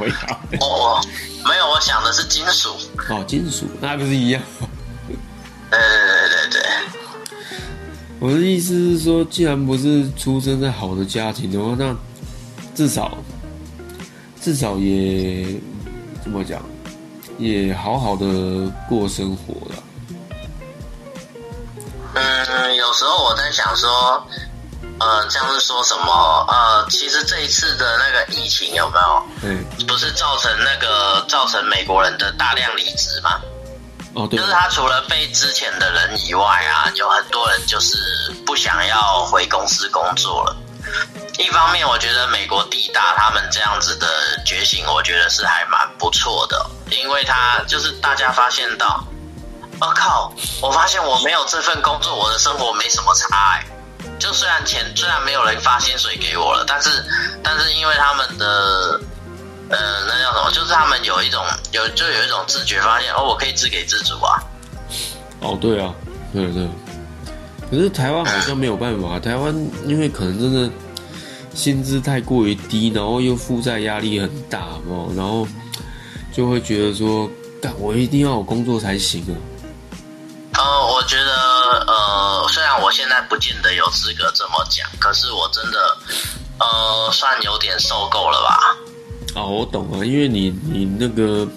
[0.59, 1.01] 哦，
[1.45, 2.75] 没有，我想的是金属。
[3.09, 4.41] 哦，金属，那不是一样？
[5.69, 6.61] 对对对对对。
[8.19, 11.95] 我的意思是说，既然不是出生在好的家庭的话，那
[12.75, 13.17] 至少
[14.41, 15.45] 至少也
[16.28, 16.61] 怎么讲，
[17.38, 18.25] 也好好的
[18.89, 19.84] 过生活了。
[22.15, 24.21] 嗯，有时候我在想说，
[24.99, 29.23] 呃，像是说什么，呃，其实这一次的那个疫情有没有？
[29.43, 33.39] 嗯，不是造成那个造成美国人的大量离职吗？
[34.13, 37.97] 哦，对，就是他除了被之前的人以外啊，有很多人就是
[38.45, 40.57] 不想要回公司工作了。
[41.38, 44.07] 一方面，我觉得美国地大他们这样子的
[44.45, 49.03] 觉醒，我觉得是还蛮不错的，因为他就是大家发现到。
[49.79, 50.33] 我靠！
[50.59, 53.63] 我发现我没有这份工作，我的生活没什么差哎。
[54.17, 56.89] 就虽然钱虽然没有人发薪水给我了，但是
[57.43, 58.99] 但是因为他们的
[59.69, 59.77] 呃
[60.07, 64.41] 那叫什么，就是他们有一种有就有一种自觉，发现哦，我可以自给自足啊。
[65.41, 65.93] 哦，对啊，
[66.33, 66.67] 对对。
[67.69, 69.53] 可是台湾好像没有办法，台湾
[69.85, 70.67] 因为可能真的
[71.58, 75.47] 薪资太过于低，然后又负债压力很大哦，然后
[76.32, 77.28] 就会觉得说，
[77.60, 79.34] 干我一定要有工作才行啊。
[80.53, 81.34] 呃，我觉得
[81.88, 85.97] 呃，虽然我现在不见得有资格这么讲，可是我真的
[86.60, 88.78] 呃，算有点受够了吧。
[89.34, 91.47] 啊，我懂啊，因为你你那个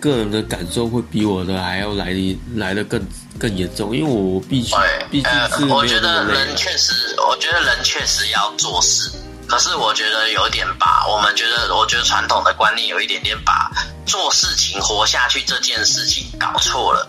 [0.00, 3.00] 个人的感受会比我的还要来的来的更
[3.38, 4.74] 更严重，因为我必须
[5.10, 6.92] 毕竟是我觉得人确实，
[7.28, 9.10] 我觉得人确实要做事，
[9.46, 13.70] 可是我觉得有点把我们觉得，我觉得传统的观念有一点点把
[14.06, 17.08] 做事情活下去这件事情搞错了。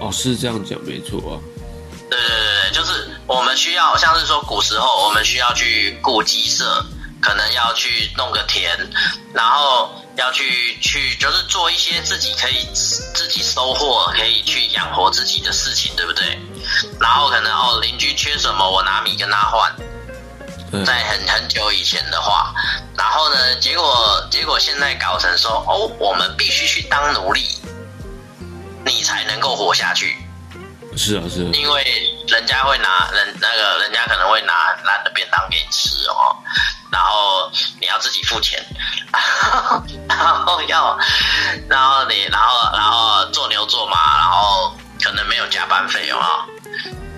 [0.00, 1.38] 哦，是这样讲没错啊。
[2.10, 6.84] 对对对对，就是我们需要，像是说古时候我们需要去顾鸡舍。
[7.20, 8.76] 可能要去弄个田，
[9.34, 16.38] 然后要去去就是做一些自己可以自己收获、可以去养活自己的事情，对不对？
[17.00, 19.74] 然后可能哦，邻居缺什么，我拿米跟他换。
[20.86, 22.54] 在很很久以前的话，
[22.96, 27.44] 然后呢，结果结果现在搞成说哦，我们必须去当奴隶，
[28.84, 30.16] 你才能够活下去。
[30.96, 31.50] 是啊，是啊。
[31.54, 31.82] 因为
[32.28, 36.36] 人家会拿人那个人家可能会拿拿的便当给你吃哦。
[36.92, 37.48] 然后
[37.80, 38.58] 你要自己付钱，
[40.08, 40.98] 然后要，
[41.68, 46.18] 然后你，然后，然后做牛做马，然后可能没有加班费哦。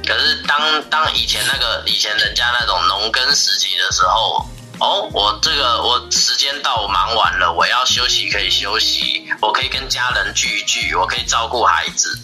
[0.07, 4.47] 可是当当以前那个以前人家那种农耕时期的时候，
[4.79, 12.19] 哦，我这个我时间到，我忙完了，我要休息可以休息，我可以跟家人聚一聚，我可以照顾孩子。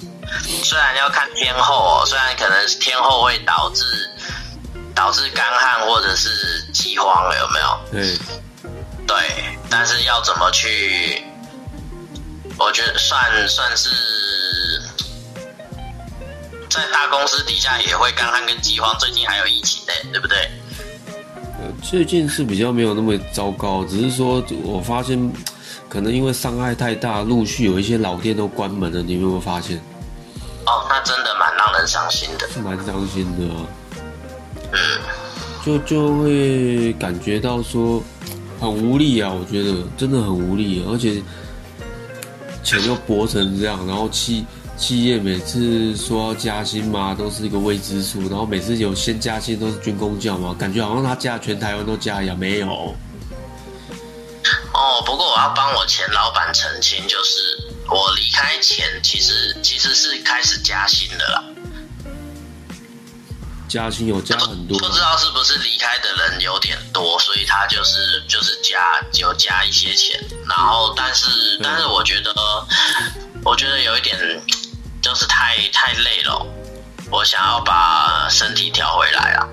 [0.63, 3.85] 虽然要看天候，虽然可能天候会导致。
[4.95, 6.29] 导致干旱或者是
[6.73, 7.79] 饥荒了，有没有？
[7.93, 8.19] 对，
[9.07, 9.17] 对，
[9.71, 11.23] 但是要怎么去？
[12.59, 13.89] 我觉得算算是
[16.69, 20.51] 在大公司底下也会干旱跟饥荒，最近还有疫情呢，对不对？
[21.61, 25.33] 呃，最近是比较没有那么糟糕，只是说我发现
[25.89, 29.81] 可能因为伤害太大，陆续有一些老店都关门了，你有没有发现？
[30.69, 33.55] 哦，那真的蛮让人伤心的，是蛮伤心的。
[34.73, 34.79] 嗯
[35.65, 38.03] 就就会感觉到说
[38.61, 41.23] 很无力啊，我觉得真的很无力，而且
[42.63, 44.47] 钱又薄成这样，然后企
[44.77, 52.69] 企业每次说要加薪嘛，都是一个未知数，然后每次有先加薪都是军工教嘛，感觉好像他加全台湾都加一样，没有。
[54.73, 57.41] 哦，不过我要帮我前老板澄清，就是
[57.91, 61.45] 我离开前其实其实是开始加薪的啦。
[63.69, 70.19] 加薪有加很多，不知道是不是离开的人有点多，所以他就是就是加有加一些钱，
[70.49, 71.29] 然后但是
[71.63, 72.33] 但是我觉得
[73.45, 74.19] 我觉得有一点
[75.03, 76.47] 就是太太累了，
[77.11, 79.47] 我想要把身体调回来啊，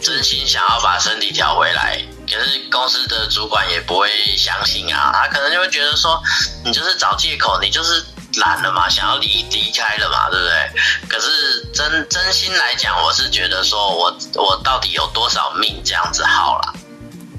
[0.00, 6.22] 真心想要把身体调回来，可是公司的主管也不会相信啊，他可能就会觉得说
[6.64, 8.04] 你就是找借口，你就是。
[8.36, 11.08] 懒了嘛，想要离离开了嘛，对不对？
[11.08, 16.74] 可是真真心来讲，我是觉得说我我到底有多少命这样子好了。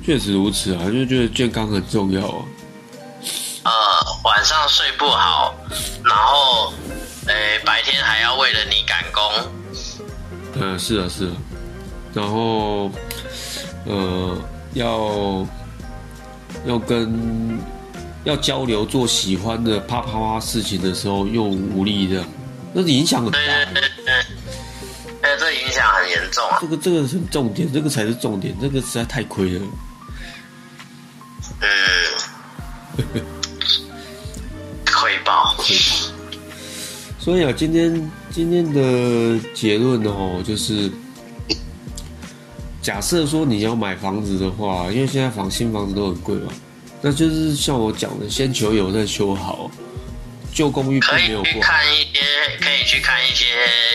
[0.05, 2.45] 确实如此啊，就觉得健康很重要啊。
[3.63, 3.71] 呃，
[4.23, 5.53] 晚上睡不好，
[6.01, 6.71] 然后，
[7.27, 9.21] 诶，白天还要为了你赶工。
[10.53, 11.31] 嗯，是啊，是啊。
[12.13, 12.89] 然后，
[13.85, 14.37] 呃，
[14.75, 15.47] 要
[16.67, 17.57] 要跟。
[18.25, 22.25] 要交流做喜欢的啪啪啪事情的时候又无力的，
[22.73, 23.37] 那影响很大。
[23.37, 23.67] 哎，
[25.37, 26.57] 这影响很严重啊！
[26.59, 29.65] 这个这个是重点，这个才是重点，这个实在太亏了。
[31.61, 31.67] 嗯，
[34.91, 35.83] 亏爆，亏爆。
[37.19, 40.91] 所以啊，今天今天的结论哦，就是
[42.85, 46.53] 假设说你要买房子的话，因为现在房新房子都很贵嘛。
[47.01, 49.71] 那就是像我讲的，先求有再修好，
[50.53, 52.21] 旧公寓可以去看一些，
[52.61, 53.47] 可以去看一些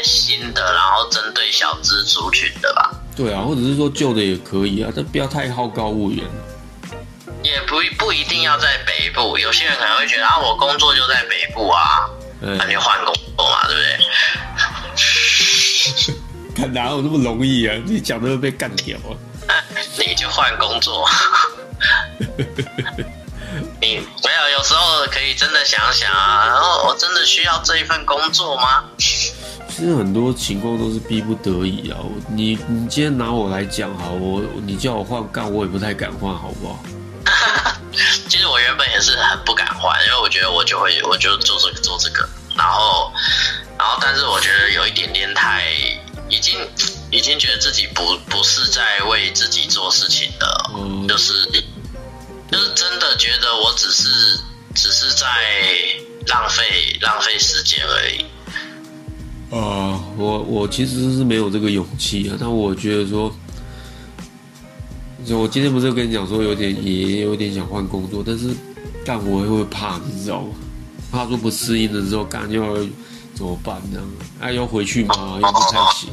[0.03, 2.91] 新的，然后针对小资族群的吧。
[3.15, 6.25] 对啊，或者是说旧的也可以啊，但不要太好高骛远。
[7.45, 12.11] 也不不一定要在北部，有些人可能会觉得啊，我工作就在北部啊，
[12.41, 14.01] 那你换工作嘛，对不对？
[16.61, 17.75] 看哪有那么容易啊？
[17.87, 19.17] 你讲的会被干掉啊？
[19.99, 21.09] 你就换工作。
[23.81, 28.85] 你没有，有时候可以真的想想啊，然后我真的需要这一份工作吗？
[29.01, 31.97] 其实很多情况都是逼不得已啊。
[32.29, 36.85] 你你今天拿我来讲哈，我你叫我换干，我也不太敢换，好不好？
[38.29, 43.11] 其实我原本也是很不敢换，因为我觉得我就会我就做这个做这个，然后
[43.79, 45.73] 然后但是我觉得有一点点太
[46.31, 46.55] 已经
[47.11, 51.33] 已经觉得自己不不是在为自己做事情的，嗯就是
[52.51, 54.09] 就是真的觉得我只是
[54.75, 55.27] 只是在
[56.27, 58.25] 浪费浪费时间而已。
[59.55, 63.35] 啊，我我其实是没有这个勇气啊，但我觉得说，
[65.27, 68.55] 就我今天不是跟你讲说有点也有点想换工作，但是
[69.05, 70.55] 但我会怕，你知道吗？
[71.11, 72.77] 怕说不适应了之后，干就要
[73.41, 73.99] 怎么办呢？
[74.39, 75.39] 啊，要回去吗？
[75.41, 76.11] 又不太行。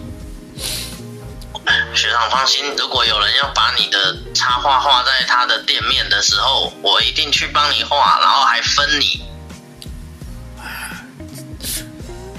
[1.94, 9.22] 学长放心，如果有人要把你的插画画在他的店面的时候，我一定去帮你画，然后还分你，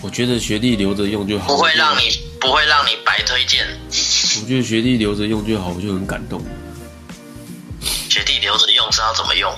[0.01, 3.67] 我觉得学弟留着用就好，不会让你不会让你白推荐。
[4.41, 6.43] 我觉得学弟留着用就好，我就很感动。
[8.09, 9.55] 学弟留着用是要怎么用？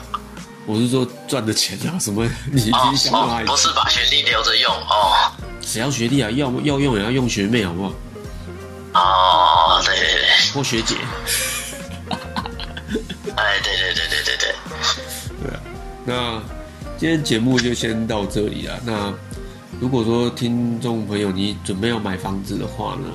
[0.71, 6.31] 我是说赚的钱啊，什么你哦你想法哦，不是把学弟留着用哦谁要学弟啊？
[6.31, 7.93] 要要用也要用学妹好不好？
[8.95, 10.95] 哦，对对对，或学姐。
[13.37, 14.55] 哎，对对对对对对，
[15.43, 15.61] 对啊，
[16.05, 16.43] 那
[16.99, 18.79] 今天节目就先到这里了。
[18.85, 19.13] 那
[19.81, 23.07] 如果说听众朋友你准备要买房子的话呢，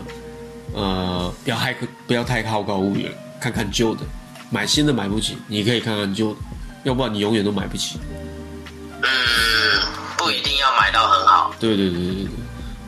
[0.73, 1.73] 呃，不要太
[2.05, 4.01] 不要太好高骛远，看看旧的，
[4.49, 6.39] 买新的买不起，你可以看看旧的，
[6.85, 7.99] 要不然你永远都买不起。
[9.01, 9.09] 嗯，
[10.17, 12.13] 不一定要买到很好，对对对对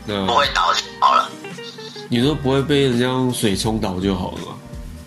[0.06, 1.28] 对，那不会倒就好了。
[2.08, 4.54] 你说不会被人家用水冲倒就好了嘛？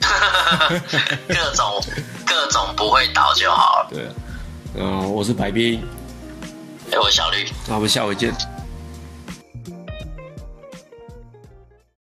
[1.27, 1.83] 各种
[2.25, 3.87] 各种不会倒就好了。
[3.89, 4.13] 对啊，
[4.77, 5.81] 呃，我是白冰，
[6.91, 7.49] 哎，我小绿。
[7.67, 8.31] 那我们下回见。